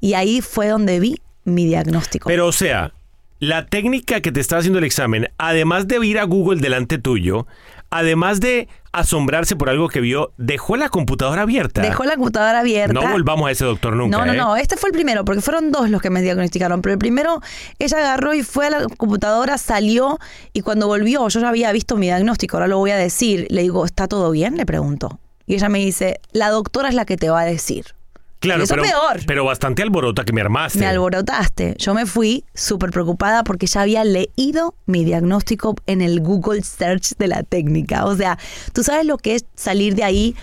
Y 0.00 0.14
ahí 0.14 0.42
fue 0.42 0.68
donde 0.68 1.00
vi 1.00 1.20
mi 1.44 1.64
diagnóstico. 1.64 2.28
Pero 2.28 2.46
o 2.46 2.52
sea, 2.52 2.92
la 3.40 3.66
técnica 3.66 4.20
que 4.20 4.32
te 4.32 4.40
está 4.40 4.58
haciendo 4.58 4.78
el 4.78 4.84
examen, 4.84 5.28
además 5.38 5.86
de 5.86 6.04
ir 6.04 6.18
a 6.18 6.24
Google 6.24 6.60
delante 6.60 6.98
tuyo, 6.98 7.46
además 7.90 8.40
de 8.40 8.68
asombrarse 8.92 9.54
por 9.54 9.70
algo 9.70 9.88
que 9.88 10.00
vio, 10.00 10.32
dejó 10.36 10.76
la 10.76 10.88
computadora 10.88 11.42
abierta. 11.42 11.82
Dejó 11.82 12.04
la 12.04 12.16
computadora 12.16 12.60
abierta. 12.60 12.92
No 12.92 13.08
volvamos 13.08 13.48
a 13.48 13.52
ese 13.52 13.64
doctor 13.64 13.94
nunca. 13.94 14.16
No, 14.16 14.26
no, 14.26 14.32
¿eh? 14.32 14.36
no. 14.36 14.56
Este 14.56 14.76
fue 14.76 14.90
el 14.90 14.92
primero, 14.92 15.24
porque 15.24 15.40
fueron 15.40 15.70
dos 15.70 15.88
los 15.90 16.02
que 16.02 16.10
me 16.10 16.20
diagnosticaron. 16.20 16.82
Pero 16.82 16.94
el 16.94 16.98
primero, 16.98 17.40
ella 17.78 17.98
agarró 17.98 18.34
y 18.34 18.42
fue 18.42 18.66
a 18.66 18.70
la 18.70 18.86
computadora, 18.96 19.56
salió 19.58 20.18
y 20.52 20.62
cuando 20.62 20.86
volvió, 20.86 21.28
yo 21.28 21.40
ya 21.40 21.48
había 21.48 21.70
visto 21.72 21.96
mi 21.96 22.06
diagnóstico, 22.06 22.56
ahora 22.56 22.66
lo 22.66 22.78
voy 22.78 22.90
a 22.90 22.96
decir. 22.96 23.46
Le 23.50 23.62
digo, 23.62 23.84
¿está 23.84 24.08
todo 24.08 24.30
bien? 24.30 24.56
Le 24.56 24.66
pregunto. 24.66 25.20
Y 25.46 25.54
ella 25.54 25.68
me 25.68 25.78
dice, 25.78 26.20
la 26.32 26.50
doctora 26.50 26.88
es 26.88 26.94
la 26.94 27.04
que 27.04 27.16
te 27.16 27.30
va 27.30 27.40
a 27.42 27.46
decir. 27.46 27.97
Claro, 28.40 28.62
eso 28.62 28.74
pero, 28.74 28.84
peor. 28.84 29.20
pero 29.26 29.44
bastante 29.44 29.82
alborota 29.82 30.24
que 30.24 30.32
me 30.32 30.40
armaste. 30.40 30.78
Me 30.78 30.86
alborotaste. 30.86 31.74
Yo 31.78 31.92
me 31.94 32.06
fui 32.06 32.44
súper 32.54 32.90
preocupada 32.90 33.42
porque 33.42 33.66
ya 33.66 33.82
había 33.82 34.04
leído 34.04 34.74
mi 34.86 35.04
diagnóstico 35.04 35.74
en 35.86 36.02
el 36.02 36.20
Google 36.20 36.62
Search 36.62 37.16
de 37.18 37.26
la 37.26 37.42
técnica. 37.42 38.04
O 38.04 38.16
sea, 38.16 38.38
tú 38.72 38.84
sabes 38.84 39.06
lo 39.06 39.18
que 39.18 39.34
es 39.34 39.44
salir 39.56 39.94
de 39.96 40.04
ahí 40.04 40.36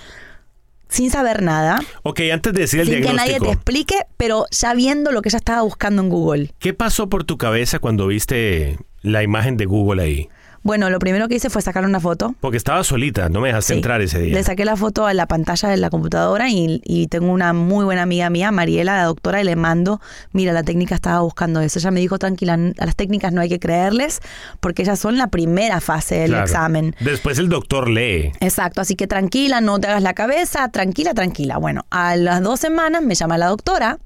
sin 0.87 1.09
saber 1.09 1.41
nada, 1.41 1.79
Ok, 2.03 2.21
antes 2.31 2.53
de 2.53 2.61
decir 2.61 2.79
el 2.79 2.87
sin 2.87 2.95
que 2.97 3.01
nadie 3.01 3.31
diagnóstico, 3.31 3.45
te 3.45 3.51
explique, 3.51 3.95
pero 4.17 4.45
ya 4.51 4.73
viendo 4.73 5.11
lo 5.11 5.21
que 5.21 5.29
ella 5.29 5.37
estaba 5.37 5.61
buscando 5.61 6.01
en 6.01 6.09
Google. 6.09 6.51
¿qué 6.59 6.73
pasó 6.73 7.09
por 7.09 7.23
tu 7.23 7.37
cabeza 7.37 7.79
cuando 7.79 8.07
viste 8.07 8.77
la 9.01 9.23
imagen 9.23 9.57
de 9.57 9.65
Google 9.65 10.03
ahí? 10.03 10.29
Bueno, 10.65 10.89
lo 10.89 10.97
primero 10.97 11.27
que 11.27 11.35
hice 11.35 11.51
fue 11.51 11.61
sacar 11.61 11.85
una 11.85 11.99
foto. 11.99 12.33
Porque 12.41 12.57
estaba 12.57 12.83
solita, 12.83 13.29
no 13.29 13.39
me 13.39 13.49
dejaste 13.49 13.73
Sí. 13.73 13.77
entrar 13.77 14.01
ese 14.01 14.19
día. 14.19 14.33
Le 14.33 14.43
saqué 14.43 14.65
la 14.65 14.75
foto 14.75 15.05
a 15.05 15.13
la 15.13 15.27
pantalla 15.27 15.69
de 15.69 15.77
la 15.77 15.91
computadora 15.91 16.49
y, 16.49 16.81
y 16.83 17.05
tengo 17.05 17.31
una 17.31 17.53
muy 17.53 17.85
buena 17.85 18.01
amiga 18.01 18.31
mía, 18.31 18.49
Mariela, 18.49 18.97
la 18.97 19.03
doctora, 19.03 19.39
y 19.41 19.43
le 19.43 19.55
mando, 19.55 20.01
mira, 20.33 20.53
la 20.53 20.63
técnica 20.63 20.95
estaba 20.95 21.19
buscando 21.21 21.61
eso. 21.61 21.77
Ella 21.77 21.91
me 21.91 21.99
dijo, 21.99 22.17
tranquila, 22.17 22.55
a 22.79 22.85
las 22.87 22.95
técnicas 22.95 23.31
no 23.31 23.41
hay 23.41 23.49
que 23.49 23.59
creerles 23.59 24.21
porque 24.59 24.81
ellas 24.81 24.97
son 24.97 25.19
la 25.19 25.27
primera 25.27 25.81
fase 25.81 26.15
del 26.15 26.31
Claro. 26.31 26.45
examen. 26.45 26.95
Después 26.99 27.37
el 27.37 27.47
doctor 27.47 27.87
lee. 27.87 28.31
Exacto, 28.39 28.81
así 28.81 28.95
que 28.95 29.05
tranquila, 29.05 29.61
no 29.61 29.77
te 29.79 29.85
hagas 29.87 30.01
la 30.01 30.15
cabeza, 30.15 30.67
tranquila, 30.69 31.13
tranquila. 31.13 31.57
Bueno, 31.57 31.85
a 31.91 32.15
las 32.15 32.41
dos 32.41 32.59
semanas 32.59 33.03
me 33.03 33.13
llama 33.13 33.37
la 33.37 33.49
doctora 33.49 33.99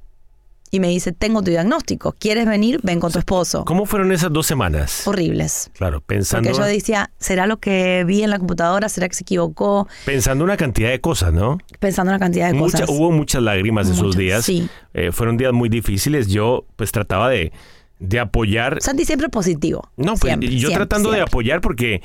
y 0.72 0.80
me 0.80 0.88
dice, 0.90 1.12
tengo 1.12 1.42
tu 1.42 1.50
diagnóstico, 1.52 2.14
¿quieres 2.18 2.46
venir? 2.46 2.80
Ven 2.84 3.00
con 3.00 3.12
tu 3.12 3.20
esposo. 3.20 3.66
¿Cómo 3.66 3.86
fueron 3.86 4.12
esas 4.12 4.32
dos 4.32 4.46
semanas? 4.46 5.08
Horribles. 5.08 5.72
Claro, 5.74 6.02
pensando, 6.02 6.50
Porque 6.50 6.62
yo 6.62 6.68
decía, 6.68 7.12
¿será 7.18 7.48
lo 7.48 7.58
que 7.58 8.04
vi 8.06 8.24
en 8.24 8.30
la 8.30 8.38
computadora? 8.40 8.88
¿Será 8.90 9.10
que 9.10 9.16
se 9.16 9.24
equivocó? 9.24 9.88
pensando 10.06 10.44
una 10.44 10.58
cantidad 10.58 10.90
de 10.90 11.02
cosas, 11.02 11.34
¿no? 11.34 11.58
Pensando 11.80 12.12
una 12.12 12.20
cantidad 12.20 12.48
de 12.52 12.54
Mucha- 12.54 12.82
cosas. 12.82 12.90
hubo 12.96 13.12
muchas 13.12 13.42
lágrimas 13.42 13.88
esos 13.88 14.04
Muchas, 14.04 14.18
días. 14.20 14.46
sí. 14.46 14.70
Eh, 14.94 15.12
fueron 15.12 15.38
días 15.38 15.54
muy 15.54 15.70
difíciles. 15.70 16.28
Yo 16.28 16.66
pues 16.76 16.92
trataba 16.92 17.30
de, 17.30 17.52
de 18.00 18.20
apoyar. 18.20 18.78
Santi 18.82 19.06
siempre 19.06 19.30
positivo. 19.30 19.90
No, 19.98 20.14
pues 20.14 20.22
Siempre, 20.32 20.50
yo 20.50 20.68
siempre, 20.70 20.86
tratando 20.86 21.12
de 21.12 21.22
apoyar 21.22 21.62
porque 21.62 22.02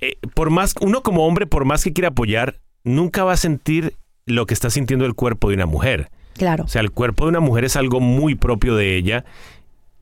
eh, 0.00 0.16
por 0.34 0.50
más 0.50 0.74
uno 0.80 1.02
como 1.02 1.26
hombre, 1.26 1.46
por 1.46 1.64
más 1.64 1.82
que 1.84 1.92
quiera 1.92 2.08
apoyar, 2.08 2.60
nunca 2.82 3.24
va 3.24 3.32
a 3.32 3.36
sentir 3.38 3.96
lo 4.26 4.46
que 4.46 4.54
está 4.54 4.68
sintiendo 4.70 5.06
el 5.06 5.14
cuerpo 5.14 5.48
de 5.48 5.54
una 5.54 5.66
mujer. 5.66 6.10
Claro. 6.34 6.64
O 6.64 6.68
sea, 6.68 6.82
el 6.82 6.90
cuerpo 6.90 7.24
de 7.24 7.30
una 7.30 7.40
mujer 7.40 7.64
es 7.64 7.76
algo 7.76 8.00
muy 8.00 8.34
propio 8.34 8.76
de 8.76 8.96
ella. 8.96 9.24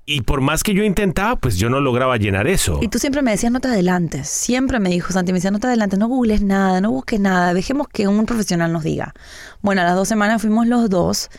Y 0.04 0.22
por 0.22 0.40
más 0.40 0.64
que 0.64 0.74
yo 0.74 0.82
intentaba, 0.82 1.36
pues 1.36 1.56
yo 1.56 1.70
no 1.70 1.80
lograba 1.80 2.16
llenar 2.16 2.48
eso. 2.48 2.80
Y 2.82 2.88
tú 2.88 2.98
siempre 2.98 3.22
me 3.22 3.30
decías, 3.30 3.52
no 3.52 3.60
te 3.60 3.68
adelantes. 3.68 4.28
Siempre 4.28 4.80
me 4.80 4.90
dijo 4.90 5.12
Santi, 5.12 5.32
me 5.32 5.38
decía, 5.38 5.52
no 5.52 5.60
te 5.60 5.68
adelantes, 5.68 5.98
no 5.98 6.08
googles 6.08 6.42
nada, 6.42 6.80
no 6.80 6.90
busques 6.90 7.20
nada, 7.20 7.54
dejemos 7.54 7.86
que 7.86 8.08
un 8.08 8.26
profesional 8.26 8.72
nos 8.72 8.82
diga. 8.82 9.14
Bueno, 9.60 9.82
a 9.82 9.84
las 9.84 9.94
dos 9.94 10.08
semanas 10.08 10.42
fuimos 10.42 10.66
los 10.66 10.90
dos 10.90 11.30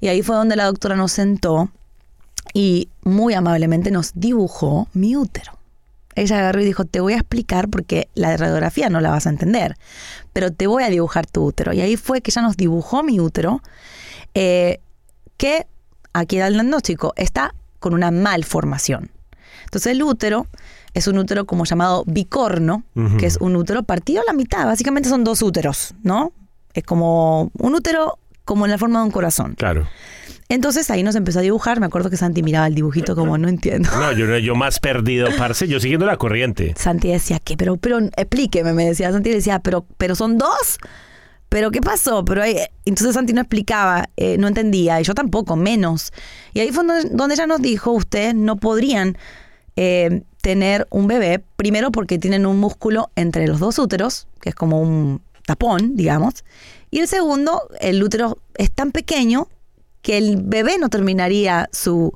y 0.00 0.08
ahí 0.08 0.22
fue 0.22 0.36
donde 0.36 0.56
la 0.56 0.66
doctora 0.66 0.96
nos 0.96 1.12
sentó 1.12 1.70
y 2.52 2.88
muy 3.02 3.32
amablemente 3.32 3.90
nos 3.90 4.12
dibujó 4.14 4.88
mi 4.92 5.16
útero. 5.16 5.58
Ella 6.14 6.40
agarró 6.40 6.60
y 6.60 6.64
dijo, 6.64 6.84
te 6.84 7.00
voy 7.00 7.14
a 7.14 7.18
explicar 7.18 7.68
porque 7.68 8.08
la 8.14 8.36
radiografía 8.36 8.90
no 8.90 9.00
la 9.00 9.10
vas 9.10 9.26
a 9.26 9.30
entender, 9.30 9.76
pero 10.32 10.52
te 10.52 10.66
voy 10.66 10.82
a 10.82 10.90
dibujar 10.90 11.26
tu 11.26 11.44
útero. 11.44 11.72
Y 11.72 11.80
ahí 11.80 11.96
fue 11.96 12.20
que 12.20 12.30
ella 12.30 12.42
nos 12.42 12.56
dibujó 12.56 13.02
mi 13.02 13.20
útero, 13.20 13.62
eh, 14.34 14.80
que 15.36 15.66
aquí 16.12 16.38
da 16.38 16.46
el 16.46 16.54
diagnóstico, 16.54 17.12
está 17.16 17.54
con 17.78 17.94
una 17.94 18.10
malformación. 18.10 19.10
Entonces 19.64 19.92
el 19.92 20.02
útero 20.02 20.46
es 20.94 21.06
un 21.06 21.18
útero 21.18 21.46
como 21.46 21.64
llamado 21.64 22.04
bicorno, 22.06 22.84
que 23.18 23.26
es 23.26 23.36
un 23.40 23.56
útero 23.56 23.84
partido 23.84 24.20
a 24.20 24.24
la 24.24 24.32
mitad. 24.32 24.66
Básicamente 24.66 25.08
son 25.08 25.24
dos 25.24 25.42
úteros, 25.42 25.94
¿no? 26.02 26.32
Es 26.74 26.84
como 26.84 27.50
un 27.54 27.74
útero 27.74 28.18
como 28.44 28.64
en 28.64 28.72
la 28.72 28.78
forma 28.78 28.98
de 28.98 29.04
un 29.06 29.10
corazón. 29.12 29.54
Claro. 29.54 29.86
Entonces 30.48 30.90
ahí 30.90 31.04
nos 31.04 31.14
empezó 31.14 31.38
a 31.38 31.42
dibujar. 31.42 31.78
Me 31.78 31.86
acuerdo 31.86 32.10
que 32.10 32.16
Santi 32.16 32.42
miraba 32.42 32.66
el 32.66 32.74
dibujito 32.74 33.14
como 33.14 33.38
no 33.38 33.48
entiendo. 33.48 33.88
No, 33.92 34.10
yo, 34.10 34.36
yo 34.38 34.56
más 34.56 34.80
perdido, 34.80 35.28
parce, 35.38 35.68
yo 35.68 35.78
siguiendo 35.78 36.06
la 36.06 36.16
corriente. 36.16 36.74
Santi 36.76 37.08
decía, 37.08 37.38
¿qué? 37.38 37.56
Pero, 37.56 37.76
pero 37.76 38.00
explíqueme, 38.00 38.72
me 38.72 38.84
decía. 38.84 39.12
Santi 39.12 39.30
decía, 39.30 39.60
pero, 39.60 39.86
pero 39.96 40.16
son 40.16 40.38
dos. 40.38 40.78
¿Pero 41.50 41.70
qué 41.70 41.80
pasó? 41.82 42.24
Pero 42.24 42.42
ahí- 42.42 42.56
entonces 42.86 43.12
Santi 43.14 43.32
no 43.34 43.40
explicaba, 43.42 44.08
eh, 44.16 44.38
no 44.38 44.48
entendía, 44.48 45.00
y 45.00 45.04
yo 45.04 45.14
tampoco, 45.14 45.56
menos. 45.56 46.12
Y 46.54 46.60
ahí 46.60 46.70
fue 46.72 46.84
donde, 46.84 47.34
ella 47.34 47.46
nos 47.46 47.60
dijo, 47.60 47.90
ustedes 47.90 48.34
no 48.34 48.56
podrían 48.56 49.18
eh, 49.76 50.22
tener 50.42 50.86
un 50.90 51.06
bebé, 51.06 51.42
primero 51.56 51.90
porque 51.90 52.18
tienen 52.18 52.46
un 52.46 52.58
músculo 52.58 53.10
entre 53.16 53.46
los 53.46 53.58
dos 53.60 53.78
úteros, 53.78 54.26
que 54.40 54.50
es 54.50 54.54
como 54.54 54.80
un 54.80 55.20
tapón, 55.46 55.96
digamos, 55.96 56.44
y 56.90 57.00
el 57.00 57.08
segundo, 57.08 57.62
el 57.80 58.02
útero 58.02 58.38
es 58.56 58.70
tan 58.72 58.92
pequeño 58.92 59.48
que 60.02 60.18
el 60.18 60.38
bebé 60.42 60.78
no 60.78 60.88
terminaría 60.88 61.68
su, 61.72 62.12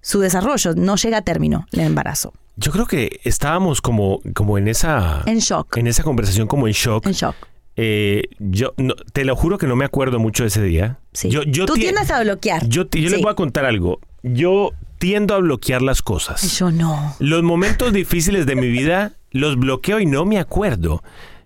su 0.00 0.20
desarrollo, 0.20 0.74
no 0.74 0.96
llega 0.96 1.18
a 1.18 1.22
término 1.22 1.66
el 1.72 1.80
embarazo. 1.80 2.32
Yo 2.56 2.72
creo 2.72 2.86
que 2.86 3.20
estábamos 3.24 3.80
como, 3.80 4.20
como 4.34 4.58
en 4.58 4.66
esa 4.68 5.22
En 5.26 5.38
shock. 5.38 5.76
en 5.76 5.86
esa 5.86 6.02
conversación 6.02 6.46
como 6.48 6.66
en 6.66 6.72
shock. 6.72 7.06
En 7.06 7.12
shock. 7.12 7.36
Eh, 7.80 8.24
yo 8.40 8.74
no- 8.76 8.96
te 9.12 9.24
lo 9.24 9.36
juro 9.36 9.56
que 9.56 9.68
no 9.68 9.76
me 9.76 9.84
acuerdo 9.84 10.18
mucho 10.18 10.42
de 10.42 10.48
ese 10.48 10.60
día. 10.62 10.98
Sí. 11.12 11.30
Yo, 11.30 11.44
yo 11.44 11.64
Tú 11.64 11.74
ti- 11.74 11.82
tiendes 11.82 12.10
a 12.10 12.20
bloquear. 12.20 12.66
Yo, 12.66 12.88
yo 12.90 13.08
les 13.08 13.22
voy 13.22 13.30
a 13.30 13.34
contar 13.34 13.64
algo. 13.64 14.00
Yo 14.24 14.72
tiendo 14.98 15.34
a 15.34 15.38
bloquear 15.38 15.80
las 15.82 16.02
cosas. 16.02 16.58
Yo 16.58 16.72
no. 16.72 17.14
Los 17.20 17.44
momentos 17.44 17.92
difíciles 17.92 18.46
de 18.46 18.56
mi 18.56 18.66
vida 18.68 19.12
los 19.30 19.56
bloqueo 19.56 20.00
y 20.00 20.06
no 20.06 20.24
me 20.24 20.40
acuerdo. 20.40 21.04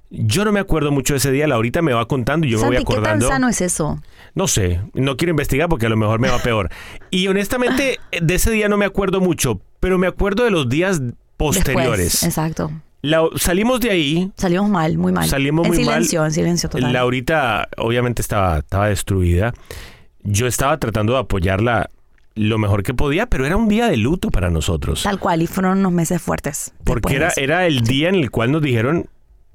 Yo 0.08 0.44
no 0.46 0.52
me 0.52 0.60
acuerdo 0.60 0.90
mucho 0.90 1.12
de 1.12 1.18
ese 1.18 1.30
día. 1.32 1.46
Laurita 1.46 1.82
me 1.82 1.92
va 1.92 2.06
contando 2.08 2.46
y 2.46 2.50
yo 2.50 2.58
me 2.60 2.64
voy 2.66 2.76
¿qué 2.78 2.84
tan 2.84 2.92
acordando. 2.94 3.28
sano 3.28 3.48
es 3.50 3.60
eso? 3.60 4.00
No 4.34 4.48
sé, 4.48 4.80
no 4.94 5.18
quiero 5.18 5.30
investigar 5.32 5.68
porque 5.68 5.84
a 5.84 5.88
lo 5.90 5.96
mejor 5.98 6.18
me 6.18 6.30
va 6.30 6.38
peor. 6.38 6.70
Y 7.10 7.28
honestamente, 7.28 7.98
de 8.22 8.34
ese 8.34 8.50
día 8.50 8.68
no 8.70 8.78
me 8.78 8.86
acuerdo 8.86 9.20
mucho, 9.20 9.60
pero 9.80 9.98
me 9.98 10.06
acuerdo 10.06 10.44
de 10.44 10.50
los 10.50 10.70
días 10.70 11.02
posteriores. 11.36 12.12
Después, 12.12 12.22
exacto. 12.24 12.70
La- 13.02 13.28
salimos 13.36 13.80
de 13.80 13.90
ahí. 13.90 14.32
Salimos 14.36 14.70
mal, 14.70 14.96
muy 14.96 15.12
mal. 15.12 15.28
Salimos 15.28 15.66
en 15.66 15.72
muy 15.72 15.84
mal. 15.84 15.94
silencio, 15.94 16.24
en 16.24 16.32
silencio 16.32 16.68
total. 16.68 16.92
Laurita 16.92 17.68
obviamente 17.76 18.22
estaba, 18.22 18.58
estaba 18.58 18.86
destruida. 18.88 19.52
Yo 20.22 20.46
estaba 20.46 20.78
tratando 20.78 21.14
de 21.14 21.18
apoyarla 21.18 21.90
lo 22.34 22.58
mejor 22.58 22.82
que 22.82 22.94
podía, 22.94 23.26
pero 23.26 23.44
era 23.44 23.56
un 23.56 23.68
día 23.68 23.88
de 23.88 23.96
luto 23.96 24.30
para 24.30 24.50
nosotros. 24.50 25.02
Tal 25.02 25.18
cual, 25.18 25.42
y 25.42 25.46
fueron 25.46 25.78
unos 25.78 25.92
meses 25.92 26.22
fuertes. 26.22 26.72
Porque 26.84 27.16
era, 27.16 27.32
era 27.36 27.66
el 27.66 27.82
día 27.82 28.08
en 28.08 28.14
el 28.14 28.30
cual 28.30 28.52
nos 28.52 28.62
dijeron, 28.62 29.06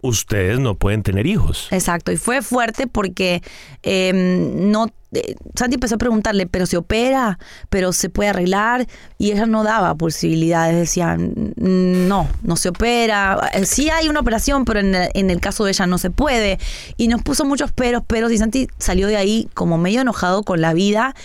ustedes 0.01 0.59
no 0.59 0.75
pueden 0.75 1.03
tener 1.03 1.25
hijos. 1.25 1.67
Exacto, 1.71 2.11
y 2.11 2.17
fue 2.17 2.41
fuerte 2.41 2.87
porque 2.87 3.41
eh, 3.83 4.11
no. 4.13 4.87
eh, 5.11 5.35
Santi 5.55 5.75
empezó 5.75 5.95
a 5.95 5.97
preguntarle, 5.97 6.45
pero 6.45 6.65
se 6.65 6.77
opera, 6.77 7.39
pero 7.69 7.91
se 7.93 8.09
puede 8.09 8.29
arreglar, 8.29 8.85
y 9.17 9.31
ella 9.31 9.45
no 9.45 9.63
daba 9.63 9.95
posibilidades, 9.95 10.75
decía, 10.75 11.17
"Mm, 11.17 12.07
no, 12.07 12.27
no 12.43 12.55
se 12.57 12.69
opera, 12.69 13.49
Eh, 13.53 13.65
sí 13.65 13.89
hay 13.89 14.07
una 14.09 14.19
operación, 14.19 14.65
pero 14.65 14.79
en 14.81 14.93
el, 14.93 15.09
en 15.13 15.29
el 15.29 15.39
caso 15.39 15.65
de 15.65 15.71
ella 15.71 15.87
no 15.87 15.97
se 15.97 16.11
puede, 16.11 16.59
y 16.97 17.07
nos 17.07 17.23
puso 17.23 17.45
muchos 17.45 17.71
peros, 17.71 18.03
peros, 18.05 18.31
y 18.31 18.37
Santi 18.37 18.67
salió 18.77 19.07
de 19.07 19.17
ahí 19.17 19.49
como 19.53 19.77
medio 19.77 20.01
enojado 20.01 20.43
con 20.43 20.61
la 20.61 20.73
vida 20.73 21.15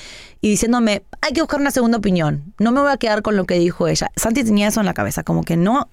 y 0.42 0.50
diciéndome, 0.50 1.02
hay 1.22 1.32
que 1.32 1.40
buscar 1.40 1.60
una 1.60 1.70
segunda 1.70 1.96
opinión, 1.98 2.52
no 2.58 2.72
me 2.72 2.80
voy 2.82 2.90
a 2.92 2.96
quedar 2.98 3.22
con 3.22 3.36
lo 3.36 3.44
que 3.46 3.58
dijo 3.58 3.88
ella. 3.88 4.10
Santi 4.16 4.44
tenía 4.44 4.68
eso 4.68 4.80
en 4.80 4.86
la 4.86 4.92
cabeza, 4.92 5.22
como 5.22 5.42
que 5.44 5.56
no, 5.56 5.88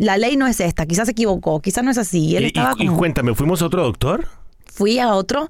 la 0.00 0.16
ley 0.16 0.36
no 0.36 0.46
es 0.48 0.58
esta, 0.58 0.86
quizás 0.86 1.04
se 1.06 1.12
equivocó, 1.12 1.60
quizás 1.60 1.84
no 1.84 1.90
es 1.92 1.98
así, 1.98 2.24
y 2.24 2.36
él 2.36 2.44
Y, 2.44 2.46
estaba 2.48 2.74
y- 2.78 2.88
cuéntame, 2.88 3.34
¿fuimos 3.34 3.62
a 3.62 3.66
otro 3.66 3.84
doctor? 3.84 4.26
fui 4.64 4.98
a 4.98 5.12
otro, 5.12 5.48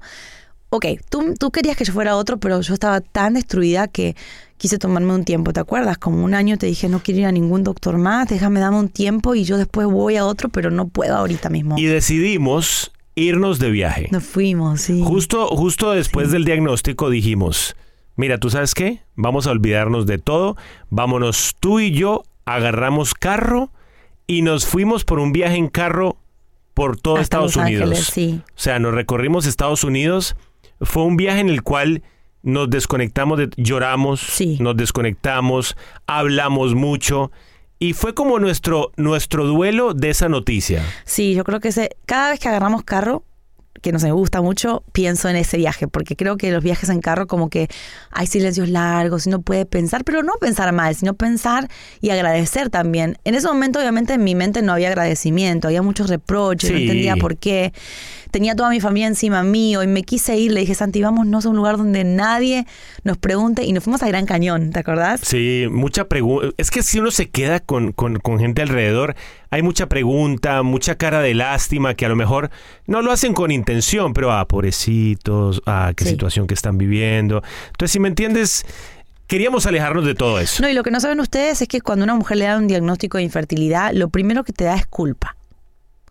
ok, 0.69 0.85
tú, 1.09 1.33
tú 1.39 1.49
querías 1.51 1.77
que 1.77 1.85
yo 1.85 1.93
fuera 1.93 2.15
otro, 2.17 2.37
pero 2.39 2.59
yo 2.61 2.73
estaba 2.73 2.99
tan 3.01 3.33
destruida 3.35 3.87
que 3.87 4.15
quise 4.57 4.77
tomarme 4.77 5.13
un 5.15 5.23
tiempo, 5.23 5.53
¿te 5.53 5.59
acuerdas? 5.61 5.97
Como 5.97 6.23
un 6.23 6.33
año 6.33 6.57
te 6.57 6.65
dije, 6.65 6.89
no 6.89 7.01
quiero 7.01 7.21
ir 7.21 7.25
a 7.27 7.31
ningún 7.31 7.63
doctor 7.63 7.97
más, 7.97 8.27
déjame 8.27 8.59
darme 8.59 8.77
un 8.79 8.89
tiempo 8.89 9.33
y 9.33 9.43
yo 9.45 9.57
después 9.57 9.87
voy 9.87 10.17
a 10.17 10.25
otro, 10.25 10.49
pero 10.49 10.69
no 10.71 10.87
puedo 10.89 11.15
ahorita 11.15 11.49
mismo. 11.49 11.77
Y 11.77 11.85
decidimos 11.85 12.91
irnos 13.15 13.59
de 13.59 13.71
viaje. 13.71 14.09
Nos 14.11 14.23
fuimos, 14.23 14.81
sí. 14.81 15.01
Justo, 15.03 15.47
justo 15.47 15.91
después 15.91 16.31
del 16.31 16.45
diagnóstico 16.45 17.09
dijimos, 17.09 17.75
mira, 18.15 18.37
¿tú 18.37 18.49
sabes 18.49 18.73
qué? 18.73 19.01
Vamos 19.15 19.47
a 19.47 19.51
olvidarnos 19.51 20.05
de 20.05 20.17
todo, 20.17 20.57
vámonos 20.89 21.55
tú 21.59 21.79
y 21.79 21.91
yo, 21.91 22.23
agarramos 22.45 23.13
carro 23.13 23.71
y 24.27 24.41
nos 24.41 24.65
fuimos 24.65 25.03
por 25.03 25.19
un 25.19 25.31
viaje 25.31 25.55
en 25.55 25.67
carro 25.67 26.17
por 26.73 26.97
todo 26.99 27.15
Hasta 27.15 27.23
Estados 27.23 27.55
Los 27.55 27.65
Unidos. 27.65 27.83
Ángeles, 27.89 28.05
sí. 28.07 28.41
O 28.47 28.59
sea, 28.59 28.79
nos 28.79 28.93
recorrimos 28.93 29.45
Estados 29.45 29.83
Unidos. 29.83 30.35
Fue 30.79 31.03
un 31.03 31.17
viaje 31.17 31.39
en 31.41 31.49
el 31.49 31.63
cual 31.63 32.01
nos 32.43 32.69
desconectamos, 32.69 33.37
de, 33.37 33.49
lloramos, 33.57 34.19
Sí. 34.21 34.57
nos 34.61 34.75
desconectamos, 34.77 35.75
hablamos 36.07 36.73
mucho. 36.75 37.31
Y 37.77 37.93
fue 37.93 38.13
como 38.13 38.39
nuestro, 38.39 38.91
nuestro 38.95 39.45
duelo 39.45 39.93
de 39.93 40.11
esa 40.11 40.29
noticia. 40.29 40.83
Sí, 41.03 41.33
yo 41.33 41.43
creo 41.43 41.59
que 41.59 41.69
ese, 41.69 41.89
cada 42.05 42.29
vez 42.29 42.39
que 42.39 42.47
agarramos 42.47 42.83
carro, 42.83 43.23
que 43.81 43.91
nos 43.91 44.03
me 44.03 44.11
gusta 44.11 44.41
mucho, 44.41 44.83
pienso 44.91 45.27
en 45.29 45.35
ese 45.37 45.57
viaje, 45.57 45.87
porque 45.87 46.15
creo 46.15 46.37
que 46.37 46.51
los 46.51 46.63
viajes 46.63 46.89
en 46.89 46.99
carro 47.01 47.25
como 47.25 47.49
que 47.49 47.67
hay 48.11 48.27
silencios 48.27 48.69
largos 48.69 49.25
y 49.25 49.29
no 49.29 49.41
puede 49.41 49.65
pensar, 49.65 50.03
pero 50.03 50.21
no 50.23 50.33
pensar 50.39 50.71
mal, 50.73 50.93
sino 50.93 51.15
pensar 51.15 51.67
y 51.99 52.09
agradecer 52.11 52.69
también. 52.69 53.17
En 53.23 53.33
ese 53.33 53.47
momento 53.47 53.79
obviamente 53.79 54.13
en 54.13 54.23
mi 54.23 54.35
mente 54.35 54.61
no 54.61 54.73
había 54.73 54.89
agradecimiento, 54.89 55.67
había 55.67 55.81
muchos 55.81 56.09
reproches, 56.09 56.69
no 56.71 56.77
entendía 56.77 57.15
por 57.15 57.37
qué. 57.37 57.73
Tenía 58.29 58.55
toda 58.55 58.69
mi 58.69 58.79
familia 58.79 59.07
encima 59.07 59.43
mío 59.43 59.83
y 59.83 59.87
me 59.87 60.03
quise 60.03 60.37
ir, 60.37 60.51
le 60.53 60.61
dije, 60.61 60.73
Santi, 60.75 61.01
vámonos 61.01 61.45
a 61.45 61.49
un 61.49 61.55
lugar 61.57 61.75
donde 61.77 62.03
nadie 62.05 62.65
nos 63.03 63.17
pregunte 63.17 63.65
y 63.65 63.73
nos 63.73 63.83
fuimos 63.83 64.03
a 64.03 64.07
Gran 64.07 64.25
Cañón, 64.25 64.71
¿te 64.71 64.79
acordás? 64.79 65.19
Sí, 65.21 65.65
mucha 65.69 66.05
pregunta. 66.07 66.49
Es 66.57 66.71
que 66.71 66.81
si 66.83 66.99
uno 66.99 67.11
se 67.11 67.29
queda 67.29 67.59
con, 67.59 67.91
con- 67.91 68.19
con 68.19 68.39
gente 68.39 68.61
alrededor, 68.61 69.15
hay 69.51 69.61
mucha 69.61 69.87
pregunta, 69.87 70.63
mucha 70.63 70.95
cara 70.95 71.19
de 71.21 71.33
lástima 71.33 71.93
que 71.93 72.05
a 72.05 72.09
lo 72.09 72.15
mejor 72.15 72.49
no 72.87 73.01
lo 73.01 73.11
hacen 73.11 73.33
con 73.33 73.51
intención, 73.51 74.13
pero 74.13 74.31
ah, 74.31 74.47
pobrecitos, 74.47 75.61
ah, 75.65 75.91
qué 75.95 76.05
Sí. 76.05 76.11
situación 76.11 76.47
que 76.47 76.53
están 76.53 76.77
viviendo. 76.77 77.43
Entonces, 77.67 77.91
si 77.91 77.99
me 77.99 78.07
entiendes, 78.07 78.65
queríamos 79.27 79.65
alejarnos 79.65 80.05
de 80.05 80.15
todo 80.15 80.39
eso. 80.39 80.61
No, 80.63 80.69
y 80.69 80.73
lo 80.73 80.83
que 80.83 80.91
no 80.91 80.99
saben 80.99 81.19
ustedes 81.19 81.61
es 81.61 81.67
que 81.67 81.81
cuando 81.81 82.03
una 82.05 82.15
mujer 82.15 82.37
le 82.37 82.45
da 82.45 82.57
un 82.57 82.67
diagnóstico 82.67 83.17
de 83.17 83.23
infertilidad, 83.25 83.91
lo 83.93 84.09
primero 84.09 84.43
que 84.43 84.53
te 84.53 84.63
da 84.63 84.75
es 84.75 84.85
culpa. 84.85 85.35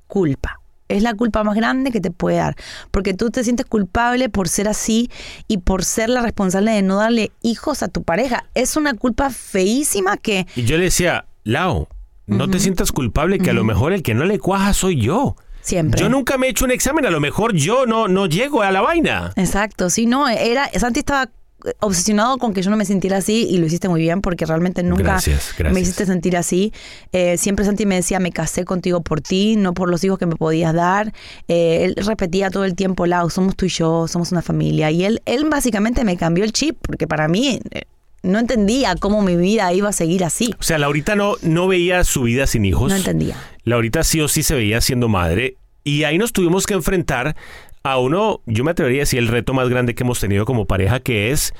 Culpa. 0.06 0.61
Es 0.88 1.02
la 1.02 1.14
culpa 1.14 1.44
más 1.44 1.54
grande 1.54 1.92
que 1.92 2.00
te 2.00 2.11
puede 2.11 2.38
dar. 2.38 2.56
Porque 2.90 3.14
tú 3.14 3.30
te 3.30 3.44
sientes 3.44 3.64
culpable 3.64 4.28
por 4.28 4.49
ser 4.49 4.66
así 4.66 5.09
y 5.47 5.59
por 5.59 5.85
ser 5.85 6.09
la 6.11 6.20
responsable 6.20 6.73
de 6.73 6.82
no 6.82 6.97
darle 6.97 7.30
hijos 7.42 7.82
a 7.85 7.88
tu 7.88 8.02
pareja. 8.02 8.44
Es 8.54 8.76
una 8.76 8.94
culpa 8.94 9.30
feísima 9.30 10.16
que. 10.16 10.47
Y 10.56 10.64
yo 10.64 10.76
le 10.78 10.85
decía, 10.85 11.26
Lau, 11.44 11.87
no 12.31 12.49
te 12.49 12.59
sientas 12.59 12.93
culpable 12.93 13.39
que 13.39 13.51
a 13.51 13.55
lo 13.55 13.65
mejor 13.65 13.93
el 13.93 14.03
que 14.03 14.15
no 14.15 14.25
le 14.25 14.39
cuaja 14.39 14.73
soy 14.73 15.01
yo. 15.01 15.37
Siempre. 15.63 16.01
Yo 16.01 16.09
nunca 16.09 16.39
me 16.39 16.47
he 16.47 16.51
hecho 16.51 16.65
un 16.65 16.71
examen, 16.71 17.05
a 17.05 17.11
lo 17.11 17.21
mejor 17.21 17.53
yo 17.55 17.85
no, 17.85 18.09
no 18.09 18.27
llego 18.27 18.63
a 18.63 18.71
la 18.71 18.81
vaina. 18.81 19.33
Exacto, 19.37 19.91
sí, 19.91 20.07
no, 20.07 20.27
era. 20.27 20.71
Santi 20.79 21.01
estaba 21.01 21.25
eh, 21.67 21.75
obsesionado 21.81 22.39
con 22.39 22.55
que 22.55 22.63
yo 22.63 22.71
no 22.71 22.77
me 22.79 22.87
sintiera 22.87 23.19
así 23.19 23.47
y 23.51 23.59
lo 23.59 23.67
hiciste 23.67 23.89
muy 23.89 24.01
bien 24.01 24.23
porque 24.23 24.47
realmente 24.47 24.83
nunca 24.83 25.03
Gracias, 25.03 25.55
gracias. 25.59 25.75
me 25.75 25.81
hiciste 25.81 26.07
sentir 26.07 26.37
así. 26.37 26.73
Eh, 27.13 27.37
siempre 27.37 27.67
Santi 27.67 27.85
me 27.85 27.97
decía, 27.97 28.21
me 28.21 28.33
casé 28.33 28.65
contigo 28.65 29.03
por 29.03 29.21
ti, 29.21 29.57
no 29.57 29.75
por 29.75 29.91
los 29.91 30.03
hijos 30.03 30.19
que 30.19 30.27
me 30.27 30.37
podías 30.37 30.73
dar. 30.73 31.13
Eh, 31.49 31.85
él 31.85 31.95
repetía 32.07 32.51
todo 32.51 32.65
el 32.65 32.75
tiempo, 32.75 33.05
Lau, 33.07 33.29
somos 33.29 33.55
tú 33.55 33.67
y 33.67 33.69
yo, 33.69 34.09
somos 34.09 34.33
una 34.33 34.41
familia. 34.41 34.91
Y 34.91 35.05
él, 35.05 35.21
él 35.27 35.47
básicamente 35.51 36.05
me 36.05 36.17
cambió 36.17 36.45
el 36.45 36.53
chip 36.53 36.79
porque 36.81 37.07
para 37.07 37.29
mí 37.29 37.61
no 38.23 38.39
entendía 38.39 38.97
cómo 38.97 39.23
mi 39.23 39.37
vida 39.37 39.73
iba 39.73 39.89
a 39.89 39.93
seguir 39.93 40.25
así. 40.25 40.55
O 40.59 40.62
sea, 40.62 40.79
Laurita 40.79 41.17
no, 41.17 41.37
no 41.43 41.69
veía 41.69 42.05
su 42.05 42.23
vida 42.23 42.47
sin 42.47 42.65
hijos. 42.65 42.91
No 42.91 42.97
entendía. 42.97 43.37
Laurita 43.65 44.05
sí 44.05 44.21
o 44.21 44.29
sí 44.29 44.43
se 44.43 44.55
veía 44.55 44.81
siendo 44.81 45.09
madre. 45.09 45.57
Y 45.85 46.05
ahí 46.05 46.19
nos 46.19 46.33
tuvimos 46.33 46.67
que 46.67 46.75
enfrentar 46.75 47.37
a 47.83 47.99
uno, 47.99 48.41
yo 48.47 48.65
me 48.65 48.73
atrevería 48.73 49.00
a 49.00 49.05
decir, 49.05 49.19
el 49.19 49.29
reto 49.29 49.55
más 49.55 49.69
grande 49.69 49.95
que 49.95 50.03
hemos 50.03 50.21
tenido 50.21 50.45
como 50.45 50.67
pareja, 50.67 51.00
que 51.00 51.31
es 51.31 51.55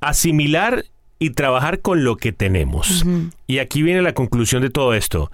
asimilar 0.00 0.84
y 1.18 1.30
trabajar 1.30 1.80
con 1.80 2.04
lo 2.04 2.16
que 2.16 2.32
tenemos. 2.32 3.04
Y 3.46 3.58
aquí 3.58 3.82
viene 3.82 4.02
la 4.02 4.12
conclusión 4.12 4.62
de 4.62 4.70
todo 4.70 4.94
esto. 4.94 5.30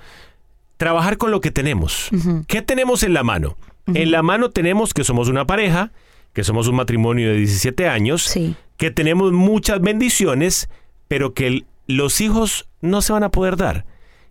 Trabajar 0.79 1.19
con 1.19 1.31
lo 1.31 1.41
que 1.41 1.51
tenemos. 1.51 2.09
¿Qué 2.47 2.63
tenemos 2.63 3.03
en 3.03 3.15
la 3.15 3.23
mano? 3.23 3.57
En 3.87 4.11
la 4.11 4.23
mano 4.23 4.51
tenemos 4.51 4.95
que 4.95 5.05
somos 5.05 5.29
una 5.29 5.47
pareja, 5.47 5.91
que 6.33 6.45
somos 6.45 6.69
un 6.69 6.77
matrimonio 6.77 7.29
de 7.31 7.37
17 7.39 7.89
años, 7.89 8.23
Sí. 8.25 8.55
que 8.77 8.91
tenemos 8.91 9.33
muchas 9.33 9.81
bendiciones, 9.81 10.69
pero 11.09 11.35
que 11.35 11.47
el- 11.47 11.67
los 11.87 12.21
hijos 12.21 12.67
no 12.81 13.03
se 13.03 13.13
van 13.13 13.23
a 13.25 13.31
poder 13.31 13.57
dar. 13.57 13.85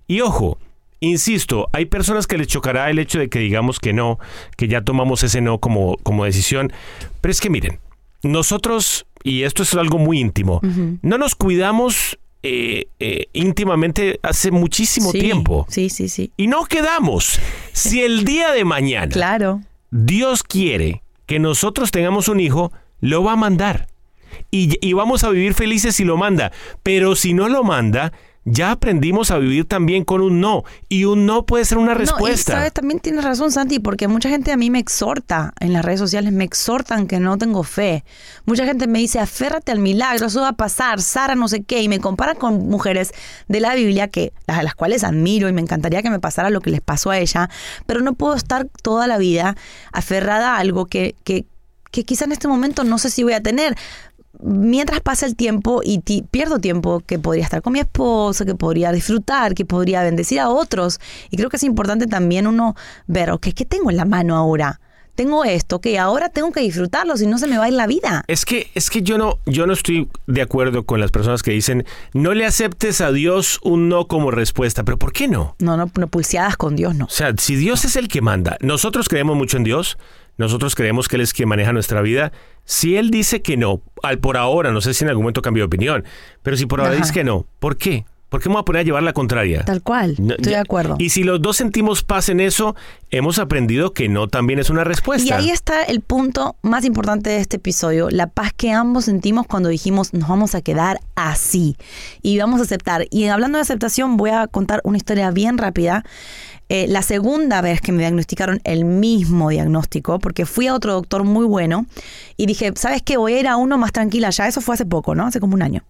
Y 0.07 0.21
ojo, 0.21 0.57
insisto, 0.99 1.67
hay 1.73 1.85
personas 1.85 2.27
que 2.27 2.37
les 2.37 2.47
chocará 2.47 2.89
el 2.89 2.99
hecho 2.99 3.19
de 3.19 3.29
que 3.29 3.39
digamos 3.39 3.79
que 3.79 3.93
no, 3.93 4.19
que 4.57 4.67
ya 4.67 4.81
tomamos 4.81 5.23
ese 5.23 5.41
no 5.41 5.59
como, 5.59 5.97
como 6.03 6.25
decisión, 6.25 6.71
pero 7.21 7.31
es 7.31 7.39
que 7.41 7.49
miren, 7.49 7.79
nosotros, 8.23 9.05
y 9.23 9.43
esto 9.43 9.63
es 9.63 9.73
algo 9.73 9.97
muy 9.97 10.19
íntimo, 10.19 10.61
no 11.01 11.17
nos 11.17 11.35
cuidamos 11.35 12.17
eh, 12.43 12.87
eh, 12.99 13.27
íntimamente 13.33 14.19
hace 14.23 14.49
muchísimo 14.49 15.11
Sí, 15.11 15.19
tiempo. 15.19 15.67
Sí, 15.69 15.91
sí, 15.91 16.09
sí. 16.09 16.31
Y 16.37 16.47
no 16.47 16.65
quedamos. 16.65 17.39
Si 17.71 18.01
el 18.01 18.23
día 18.25 18.51
de 18.51 18.65
mañana 18.65 19.09
Claro. 19.09 19.61
Dios 19.91 20.41
quiere 20.41 21.03
que 21.31 21.39
nosotros 21.39 21.91
tengamos 21.91 22.27
un 22.27 22.41
hijo, 22.41 22.73
lo 22.99 23.23
va 23.23 23.31
a 23.31 23.37
mandar. 23.37 23.87
Y, 24.51 24.77
y 24.85 24.91
vamos 24.91 25.23
a 25.23 25.29
vivir 25.29 25.53
felices 25.53 25.95
si 25.95 26.03
lo 26.03 26.17
manda. 26.17 26.51
Pero 26.83 27.15
si 27.15 27.33
no 27.33 27.47
lo 27.47 27.63
manda, 27.63 28.11
ya 28.43 28.71
aprendimos 28.71 29.29
a 29.29 29.37
vivir 29.37 29.65
también 29.65 30.03
con 30.03 30.21
un 30.21 30.39
no. 30.41 30.63
Y 30.89 31.05
un 31.05 31.25
no 31.25 31.45
puede 31.45 31.63
ser 31.63 31.77
una 31.77 31.93
No, 31.93 31.99
y 31.99 32.05
respuesta. 32.05 32.53
sabes, 32.53 32.73
también 32.73 32.99
tienes 32.99 33.23
razón, 33.23 33.51
Santi, 33.51 33.79
porque 33.79 34.07
mucha 34.07 34.29
gente 34.29 34.51
a 34.51 34.57
mí 34.57 34.69
me 34.71 34.79
exhorta 34.79 35.53
en 35.59 35.73
las 35.73 35.85
redes 35.85 35.99
sociales, 35.99 36.33
me 36.33 36.43
exhortan 36.43 37.05
que 37.07 37.19
no 37.19 37.37
tengo 37.37 37.63
fe. 37.63 38.03
Mucha 38.45 38.65
gente 38.65 38.87
me 38.87 38.99
dice, 38.99 39.19
aférrate 39.19 39.71
al 39.71 39.79
milagro, 39.79 40.25
eso 40.25 40.41
va 40.41 40.49
a 40.49 40.53
pasar, 40.53 41.01
Sara 41.01 41.35
no 41.35 41.47
sé 41.47 41.63
qué, 41.63 41.81
y 41.83 41.89
me 41.89 41.99
comparan 41.99 42.35
con 42.35 42.67
mujeres 42.67 43.11
de 43.47 43.59
la 43.59 43.75
Biblia 43.75 44.07
que 44.07 44.33
a 44.47 44.63
las 44.63 44.73
cuales 44.73 45.03
admiro 45.03 45.47
y 45.47 45.53
me 45.53 45.61
encantaría 45.61 46.01
que 46.01 46.09
me 46.09 46.19
pasara 46.19 46.49
lo 46.49 46.61
que 46.61 46.71
les 46.71 46.81
pasó 46.81 47.11
a 47.11 47.19
ella, 47.19 47.49
pero 47.85 48.01
no 48.01 48.13
puedo 48.13 48.33
estar 48.35 48.67
toda 48.81 49.05
la 49.05 49.17
vida 49.19 49.55
aferrada 49.93 50.55
a 50.55 50.57
algo 50.57 50.87
que, 50.87 51.15
que, 51.23 51.45
que 51.91 52.03
quizá 52.05 52.25
en 52.25 52.31
este 52.31 52.47
momento 52.47 52.83
no 52.83 52.97
sé 52.97 53.11
si 53.11 53.23
voy 53.23 53.33
a 53.33 53.41
tener 53.43 53.75
mientras 54.39 55.01
pasa 55.01 55.25
el 55.25 55.35
tiempo 55.35 55.81
y 55.83 55.99
ti- 55.99 56.23
pierdo 56.31 56.59
tiempo 56.59 57.01
que 57.05 57.19
podría 57.19 57.43
estar 57.43 57.61
con 57.61 57.73
mi 57.73 57.79
esposo, 57.79 58.45
que 58.45 58.55
podría 58.55 58.91
disfrutar, 58.91 59.53
que 59.53 59.65
podría 59.65 60.03
bendecir 60.03 60.39
a 60.39 60.49
otros. 60.49 60.99
Y 61.29 61.37
creo 61.37 61.49
que 61.49 61.57
es 61.57 61.63
importante 61.63 62.07
también 62.07 62.47
uno 62.47 62.75
ver, 63.07 63.31
ok, 63.31 63.47
¿qué 63.55 63.65
tengo 63.65 63.89
en 63.91 63.97
la 63.97 64.05
mano 64.05 64.35
ahora? 64.35 64.79
Tengo 65.13 65.43
esto, 65.43 65.81
que 65.81 65.99
ahora 65.99 66.29
tengo 66.29 66.53
que 66.53 66.61
disfrutarlo, 66.61 67.17
si 67.17 67.27
no 67.27 67.37
se 67.37 67.45
me 67.45 67.57
va 67.57 67.65
a 67.65 67.67
ir 67.67 67.73
la 67.73 67.85
vida. 67.85 68.23
Es 68.27 68.45
que, 68.45 68.71
es 68.73 68.89
que 68.89 69.01
yo 69.01 69.17
no, 69.17 69.39
yo 69.45 69.67
no 69.67 69.73
estoy 69.73 70.07
de 70.25 70.41
acuerdo 70.41 70.85
con 70.85 71.01
las 71.01 71.11
personas 71.11 71.43
que 71.43 71.51
dicen 71.51 71.85
no 72.13 72.33
le 72.33 72.45
aceptes 72.45 73.01
a 73.01 73.11
Dios 73.11 73.59
un 73.61 73.89
no 73.89 74.07
como 74.07 74.31
respuesta. 74.31 74.83
Pero 74.85 74.97
¿por 74.97 75.11
qué 75.11 75.27
no? 75.27 75.55
No, 75.59 75.75
no, 75.75 75.91
no 75.93 76.07
pulseadas 76.07 76.55
con 76.55 76.77
Dios, 76.77 76.95
no. 76.95 77.05
O 77.05 77.09
sea, 77.09 77.33
si 77.37 77.55
Dios 77.57 77.83
es 77.83 77.97
el 77.97 78.07
que 78.07 78.21
manda, 78.21 78.57
nosotros 78.61 79.09
creemos 79.09 79.35
mucho 79.35 79.57
en 79.57 79.65
Dios, 79.65 79.97
nosotros 80.37 80.75
creemos 80.75 81.07
que 81.07 81.17
Él 81.17 81.21
es 81.21 81.33
quien 81.33 81.49
maneja 81.49 81.73
nuestra 81.73 82.01
vida. 82.01 82.31
Si 82.65 82.95
Él 82.95 83.11
dice 83.11 83.41
que 83.41 83.57
no, 83.57 83.81
al 84.03 84.19
por 84.19 84.37
ahora, 84.37 84.71
no 84.71 84.81
sé 84.81 84.93
si 84.93 85.03
en 85.03 85.09
algún 85.09 85.23
momento 85.23 85.41
cambió 85.41 85.63
de 85.63 85.67
opinión, 85.67 86.05
pero 86.43 86.57
si 86.57 86.65
por 86.65 86.79
ahora 86.79 86.93
Ajá. 86.93 87.01
dice 87.01 87.13
que 87.13 87.23
no, 87.23 87.45
¿por 87.59 87.77
qué? 87.77 88.05
¿Por 88.31 88.41
qué 88.41 88.47
me 88.47 88.53
voy 88.53 88.61
a 88.61 88.63
poner 88.63 88.79
a 88.79 88.83
llevar 88.83 89.03
la 89.03 89.11
contraria? 89.11 89.65
Tal 89.65 89.81
cual, 89.81 90.15
No, 90.17 90.35
estoy 90.35 90.53
de 90.53 90.59
acuerdo. 90.59 90.95
Y 90.97 91.09
si 91.09 91.25
los 91.25 91.41
dos 91.41 91.57
sentimos 91.57 92.01
paz 92.01 92.29
en 92.29 92.39
eso, 92.39 92.77
hemos 93.09 93.39
aprendido 93.39 93.91
que 93.93 94.07
no 94.07 94.29
también 94.29 94.57
es 94.57 94.69
una 94.69 94.85
respuesta. 94.85 95.27
Y 95.27 95.31
ahí 95.33 95.49
está 95.49 95.83
el 95.83 95.99
punto 95.99 96.55
más 96.61 96.85
importante 96.85 97.29
de 97.29 97.39
este 97.39 97.57
episodio, 97.57 98.09
la 98.09 98.27
paz 98.27 98.53
que 98.55 98.71
ambos 98.71 99.03
sentimos 99.03 99.47
cuando 99.47 99.67
dijimos 99.67 100.13
nos 100.13 100.29
vamos 100.29 100.55
a 100.55 100.61
quedar 100.61 101.01
así 101.15 101.75
y 102.21 102.37
vamos 102.37 102.61
a 102.61 102.63
aceptar. 102.63 103.05
Y 103.09 103.25
hablando 103.25 103.57
de 103.57 103.63
aceptación, 103.63 104.15
voy 104.15 104.29
a 104.29 104.47
contar 104.47 104.79
una 104.85 104.95
historia 104.95 105.29
bien 105.31 105.57
rápida. 105.57 106.05
Eh, 106.73 106.87
la 106.87 107.01
segunda 107.01 107.59
vez 107.59 107.81
que 107.81 107.91
me 107.91 107.99
diagnosticaron 107.99 108.61
el 108.63 108.85
mismo 108.85 109.49
diagnóstico, 109.49 110.19
porque 110.19 110.45
fui 110.45 110.67
a 110.67 110.73
otro 110.73 110.93
doctor 110.93 111.25
muy 111.25 111.45
bueno 111.45 111.85
y 112.37 112.45
dije, 112.45 112.71
¿sabes 112.77 113.01
qué? 113.01 113.17
Voy 113.17 113.33
a 113.33 113.39
ir 113.41 113.47
a 113.49 113.57
uno 113.57 113.77
más 113.77 113.91
tranquila 113.91 114.29
ya. 114.29 114.47
Eso 114.47 114.61
fue 114.61 114.75
hace 114.75 114.85
poco, 114.85 115.13
¿no? 115.13 115.27
Hace 115.27 115.41
como 115.41 115.55
un 115.55 115.63
año 115.63 115.83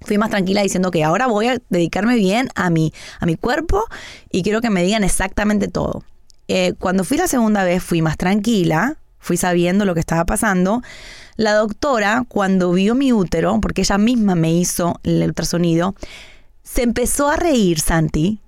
fui 0.00 0.16
más 0.16 0.30
tranquila 0.30 0.62
diciendo 0.62 0.90
que 0.90 1.04
ahora 1.04 1.26
voy 1.26 1.48
a 1.48 1.58
dedicarme 1.68 2.16
bien 2.16 2.48
a 2.54 2.70
mi, 2.70 2.94
a 3.20 3.26
mi 3.26 3.36
cuerpo 3.36 3.84
y 4.30 4.42
quiero 4.42 4.62
que 4.62 4.70
me 4.70 4.82
digan 4.82 5.04
exactamente 5.04 5.68
todo. 5.68 6.02
Eh, 6.46 6.72
cuando 6.78 7.04
fui 7.04 7.18
la 7.18 7.28
segunda 7.28 7.62
vez 7.64 7.82
fui 7.82 8.00
más 8.00 8.16
tranquila, 8.16 8.96
fui 9.18 9.36
sabiendo 9.36 9.84
lo 9.84 9.92
que 9.92 10.00
estaba 10.00 10.24
pasando. 10.24 10.80
La 11.36 11.52
doctora, 11.52 12.24
cuando 12.28 12.72
vio 12.72 12.94
mi 12.94 13.12
útero, 13.12 13.60
porque 13.60 13.82
ella 13.82 13.98
misma 13.98 14.36
me 14.36 14.54
hizo 14.54 15.00
el 15.02 15.22
ultrasonido, 15.22 15.94
se 16.62 16.82
empezó 16.82 17.28
a 17.28 17.36
reír, 17.36 17.78
Santi, 17.78 18.40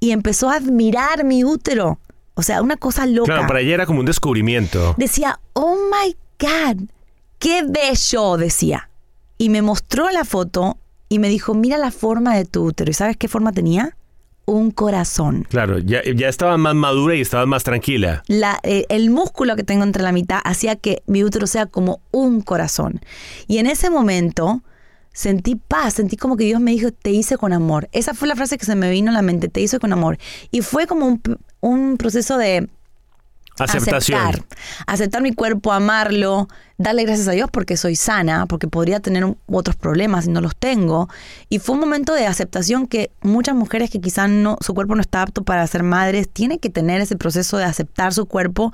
y 0.00 0.10
empezó 0.12 0.50
a 0.50 0.56
admirar 0.56 1.24
mi 1.24 1.44
útero. 1.44 1.98
O 2.34 2.42
sea, 2.42 2.62
una 2.62 2.76
cosa 2.76 3.04
loca 3.06 3.32
Claro, 3.32 3.48
para 3.48 3.60
ella 3.60 3.74
era 3.74 3.86
como 3.86 4.00
un 4.00 4.06
descubrimiento. 4.06 4.94
decía, 4.96 5.40
oh 5.54 5.76
my 5.90 6.16
God, 6.38 6.84
qué 7.38 7.62
bello, 7.66 8.36
decía. 8.36 8.88
Y 9.38 9.48
me 9.48 9.62
mostró 9.62 10.08
la 10.10 10.24
foto 10.24 10.78
y 11.08 11.18
me 11.18 11.28
dijo, 11.28 11.54
mira 11.54 11.78
la 11.78 11.90
forma 11.90 12.36
de 12.36 12.44
tu 12.44 12.64
útero. 12.64 12.90
¿Y 12.90 12.94
sabes 12.94 13.16
qué 13.16 13.28
forma 13.28 13.52
tenía? 13.52 13.96
Un 14.46 14.70
corazón. 14.70 15.46
Claro, 15.50 15.78
ya, 15.78 16.00
ya 16.14 16.28
estabas 16.28 16.58
más 16.58 16.74
madura 16.74 17.14
y 17.14 17.20
estabas 17.20 17.46
más 17.46 17.64
tranquila. 17.64 18.22
La- 18.28 18.60
eh, 18.62 18.86
el 18.88 19.10
músculo 19.10 19.56
que 19.56 19.62
tengo 19.64 19.82
entre 19.84 20.02
la 20.02 20.12
mitad 20.12 20.40
hacía 20.44 20.76
que 20.76 21.02
mi 21.06 21.22
útero 21.24 21.46
sea 21.46 21.66
como 21.66 22.00
un 22.12 22.40
corazón. 22.40 23.00
Y 23.46 23.58
en 23.58 23.66
ese 23.66 23.90
momento 23.90 24.62
sentí 25.18 25.56
paz, 25.56 25.94
sentí 25.94 26.16
como 26.16 26.36
que 26.36 26.44
Dios 26.44 26.60
me 26.60 26.70
dijo, 26.70 26.92
te 26.92 27.10
hice 27.10 27.36
con 27.38 27.52
amor. 27.52 27.88
Esa 27.90 28.14
fue 28.14 28.28
la 28.28 28.36
frase 28.36 28.56
que 28.56 28.64
se 28.64 28.76
me 28.76 28.88
vino 28.88 29.10
a 29.10 29.14
la 29.14 29.20
mente, 29.20 29.48
te 29.48 29.60
hice 29.60 29.80
con 29.80 29.92
amor. 29.92 30.16
Y 30.52 30.60
fue 30.60 30.86
como 30.86 31.06
un, 31.06 31.20
un 31.58 31.96
proceso 31.96 32.38
de 32.38 32.68
Aceptación. 33.58 34.20
aceptar, 34.20 34.44
aceptar 34.86 35.22
mi 35.22 35.34
cuerpo, 35.34 35.72
amarlo, 35.72 36.46
darle 36.78 37.02
gracias 37.04 37.26
a 37.28 37.32
Dios 37.32 37.50
porque 37.52 37.76
soy 37.76 37.96
sana, 37.96 38.46
porque 38.46 38.68
podría 38.68 39.00
tener 39.00 39.24
otros 39.46 39.76
problemas 39.76 40.26
y 40.26 40.30
no 40.30 40.40
los 40.40 40.56
tengo. 40.56 41.08
Y 41.48 41.58
fue 41.58 41.74
un 41.74 41.80
momento 41.80 42.14
de 42.14 42.26
aceptación 42.26 42.86
que 42.86 43.10
muchas 43.20 43.54
mujeres 43.56 43.90
que 43.90 44.00
quizás 44.00 44.30
no, 44.30 44.56
su 44.60 44.74
cuerpo 44.74 44.94
no 44.94 45.00
está 45.00 45.22
apto 45.22 45.42
para 45.42 45.66
ser 45.66 45.82
madres, 45.82 46.28
tienen 46.28 46.58
que 46.58 46.70
tener 46.70 47.00
ese 47.00 47.16
proceso 47.16 47.56
de 47.58 47.64
aceptar 47.64 48.14
su 48.14 48.26
cuerpo 48.26 48.72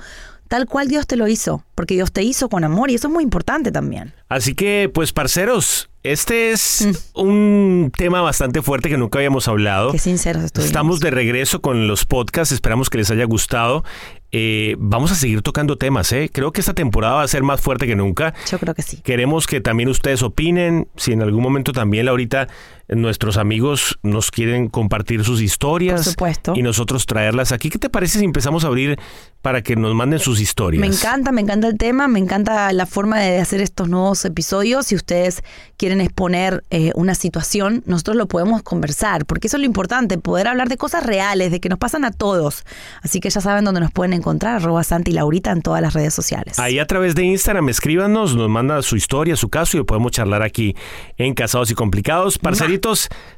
tal 0.48 0.66
cual 0.66 0.88
Dios 0.88 1.06
te 1.06 1.16
lo 1.16 1.26
hizo, 1.26 1.64
porque 1.74 1.94
Dios 1.94 2.12
te 2.12 2.22
hizo 2.22 2.48
con 2.50 2.62
amor 2.64 2.90
y 2.90 2.94
eso 2.94 3.08
es 3.08 3.12
muy 3.14 3.24
importante 3.24 3.72
también. 3.72 4.12
Así 4.28 4.54
que, 4.54 4.90
pues, 4.92 5.12
parceros, 5.12 5.88
este 6.02 6.52
es 6.52 6.86
Mm. 6.86 7.20
un 7.20 7.92
tema 7.96 8.20
bastante 8.20 8.60
fuerte 8.60 8.90
que 8.90 8.98
nunca 8.98 9.18
habíamos 9.18 9.48
hablado. 9.48 9.90
Qué 9.92 9.98
sinceros 9.98 10.44
estuvimos. 10.44 10.66
Estamos 10.66 11.00
de 11.00 11.10
regreso 11.10 11.60
con 11.62 11.88
los 11.88 12.04
podcasts, 12.04 12.52
esperamos 12.52 12.90
que 12.90 12.98
les 12.98 13.10
haya 13.10 13.24
gustado. 13.24 13.84
Eh, 14.32 14.76
vamos 14.78 15.10
a 15.12 15.14
seguir 15.14 15.40
tocando 15.42 15.76
temas, 15.78 16.12
¿eh? 16.12 16.28
Creo 16.32 16.52
que 16.52 16.60
esta 16.60 16.74
temporada 16.74 17.14
va 17.14 17.22
a 17.22 17.28
ser 17.28 17.42
más 17.42 17.60
fuerte 17.60 17.86
que 17.86 17.93
nunca. 17.96 18.34
Yo 18.50 18.58
creo 18.58 18.74
que 18.74 18.82
sí. 18.82 18.98
Queremos 19.02 19.46
que 19.46 19.60
también 19.60 19.88
ustedes 19.88 20.22
opinen, 20.22 20.88
si 20.96 21.12
en 21.12 21.22
algún 21.22 21.42
momento 21.42 21.72
también, 21.72 22.06
Laurita, 22.06 22.48
nuestros 22.88 23.36
amigos 23.36 23.98
nos 24.02 24.30
quieren 24.30 24.68
compartir 24.68 25.24
sus 25.24 25.40
historias 25.40 26.02
Por 26.02 26.12
supuesto. 26.12 26.52
y 26.56 26.62
nosotros 26.62 27.06
traerlas 27.06 27.52
aquí. 27.52 27.70
¿Qué 27.70 27.78
te 27.78 27.88
parece 27.88 28.18
si 28.18 28.24
empezamos 28.24 28.64
a 28.64 28.68
abrir 28.68 28.98
para 29.42 29.62
que 29.62 29.76
nos 29.76 29.94
manden 29.94 30.18
sus 30.18 30.40
historias? 30.40 30.80
Me 30.80 30.86
encanta, 30.86 31.32
me 31.32 31.40
encanta 31.40 31.68
el 31.68 31.78
tema, 31.78 32.08
me 32.08 32.18
encanta 32.18 32.72
la 32.72 32.86
forma 32.86 33.18
de 33.20 33.38
hacer 33.38 33.60
estos 33.60 33.88
nuevos 33.88 34.24
episodios. 34.24 34.86
Si 34.86 34.94
ustedes 34.94 35.42
quieren 35.76 36.00
exponer 36.00 36.64
eh, 36.70 36.92
una 36.94 37.14
situación, 37.14 37.82
nosotros 37.86 38.16
lo 38.16 38.26
podemos 38.26 38.62
conversar, 38.62 39.26
porque 39.26 39.48
eso 39.48 39.56
es 39.56 39.60
lo 39.60 39.66
importante, 39.66 40.18
poder 40.18 40.48
hablar 40.48 40.68
de 40.68 40.76
cosas 40.76 41.04
reales, 41.04 41.50
de 41.50 41.60
que 41.60 41.68
nos 41.68 41.78
pasan 41.78 42.04
a 42.04 42.10
todos. 42.10 42.64
Así 43.02 43.20
que 43.20 43.30
ya 43.30 43.40
saben 43.40 43.64
dónde 43.64 43.80
nos 43.80 43.92
pueden 43.92 44.12
encontrar, 44.12 44.56
arroba 44.56 44.84
Santi 44.84 45.10
y 45.10 45.14
Laurita 45.14 45.50
en 45.52 45.62
todas 45.62 45.82
las 45.82 45.94
redes 45.94 46.14
sociales. 46.14 46.58
Ahí 46.58 46.78
a 46.78 46.86
través 46.86 47.14
de 47.14 47.24
Instagram, 47.24 47.68
escríbanos, 47.68 48.36
nos 48.36 48.48
manda 48.48 48.80
su 48.82 48.96
historia, 48.96 49.36
su 49.36 49.48
caso 49.48 49.76
y 49.76 49.78
lo 49.78 49.86
podemos 49.86 50.12
charlar 50.12 50.42
aquí 50.42 50.74
en 51.16 51.34
Casados 51.34 51.70
y 51.70 51.74
Complicados. 51.74 52.38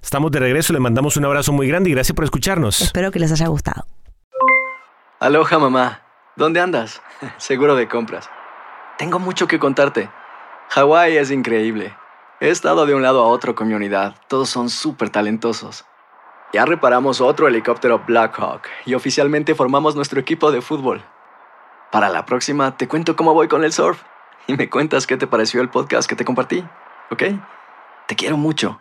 Estamos 0.02 0.30
de 0.30 0.40
regreso, 0.40 0.72
le 0.72 0.80
mandamos 0.80 1.16
un 1.16 1.24
abrazo 1.24 1.52
muy 1.52 1.68
grande 1.68 1.90
y 1.90 1.92
gracias 1.92 2.14
por 2.14 2.24
escucharnos. 2.24 2.80
Espero 2.80 3.10
que 3.10 3.18
les 3.18 3.32
haya 3.32 3.48
gustado. 3.48 3.86
Aloha 5.20 5.58
mamá, 5.58 6.02
¿dónde 6.36 6.60
andas? 6.60 7.02
Seguro 7.36 7.74
de 7.74 7.88
compras. 7.88 8.30
Tengo 8.98 9.18
mucho 9.18 9.46
que 9.46 9.58
contarte. 9.58 10.08
Hawái 10.70 11.16
es 11.16 11.30
increíble. 11.30 11.94
He 12.40 12.50
estado 12.50 12.86
de 12.86 12.94
un 12.94 13.02
lado 13.02 13.22
a 13.22 13.28
otro 13.28 13.54
con 13.54 13.68
mi 13.68 13.74
unidad. 13.74 14.14
Todos 14.28 14.48
son 14.48 14.68
súper 14.68 15.10
talentosos. 15.10 15.84
Ya 16.52 16.64
reparamos 16.64 17.20
otro 17.20 17.48
helicóptero 17.48 18.02
Blackhawk 18.06 18.62
y 18.84 18.94
oficialmente 18.94 19.54
formamos 19.54 19.96
nuestro 19.96 20.20
equipo 20.20 20.50
de 20.50 20.62
fútbol. 20.62 21.02
Para 21.90 22.08
la 22.08 22.24
próxima 22.24 22.76
te 22.76 22.88
cuento 22.88 23.16
cómo 23.16 23.34
voy 23.34 23.48
con 23.48 23.64
el 23.64 23.72
surf 23.72 24.02
y 24.46 24.54
me 24.56 24.70
cuentas 24.70 25.06
qué 25.06 25.16
te 25.16 25.26
pareció 25.26 25.60
el 25.60 25.68
podcast 25.68 26.08
que 26.08 26.16
te 26.16 26.24
compartí, 26.24 26.64
¿ok? 27.10 27.22
Te 28.06 28.16
quiero 28.16 28.36
mucho. 28.36 28.80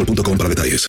boostmobile.com 0.00 0.36
para 0.36 0.48
detalles. 0.48 0.88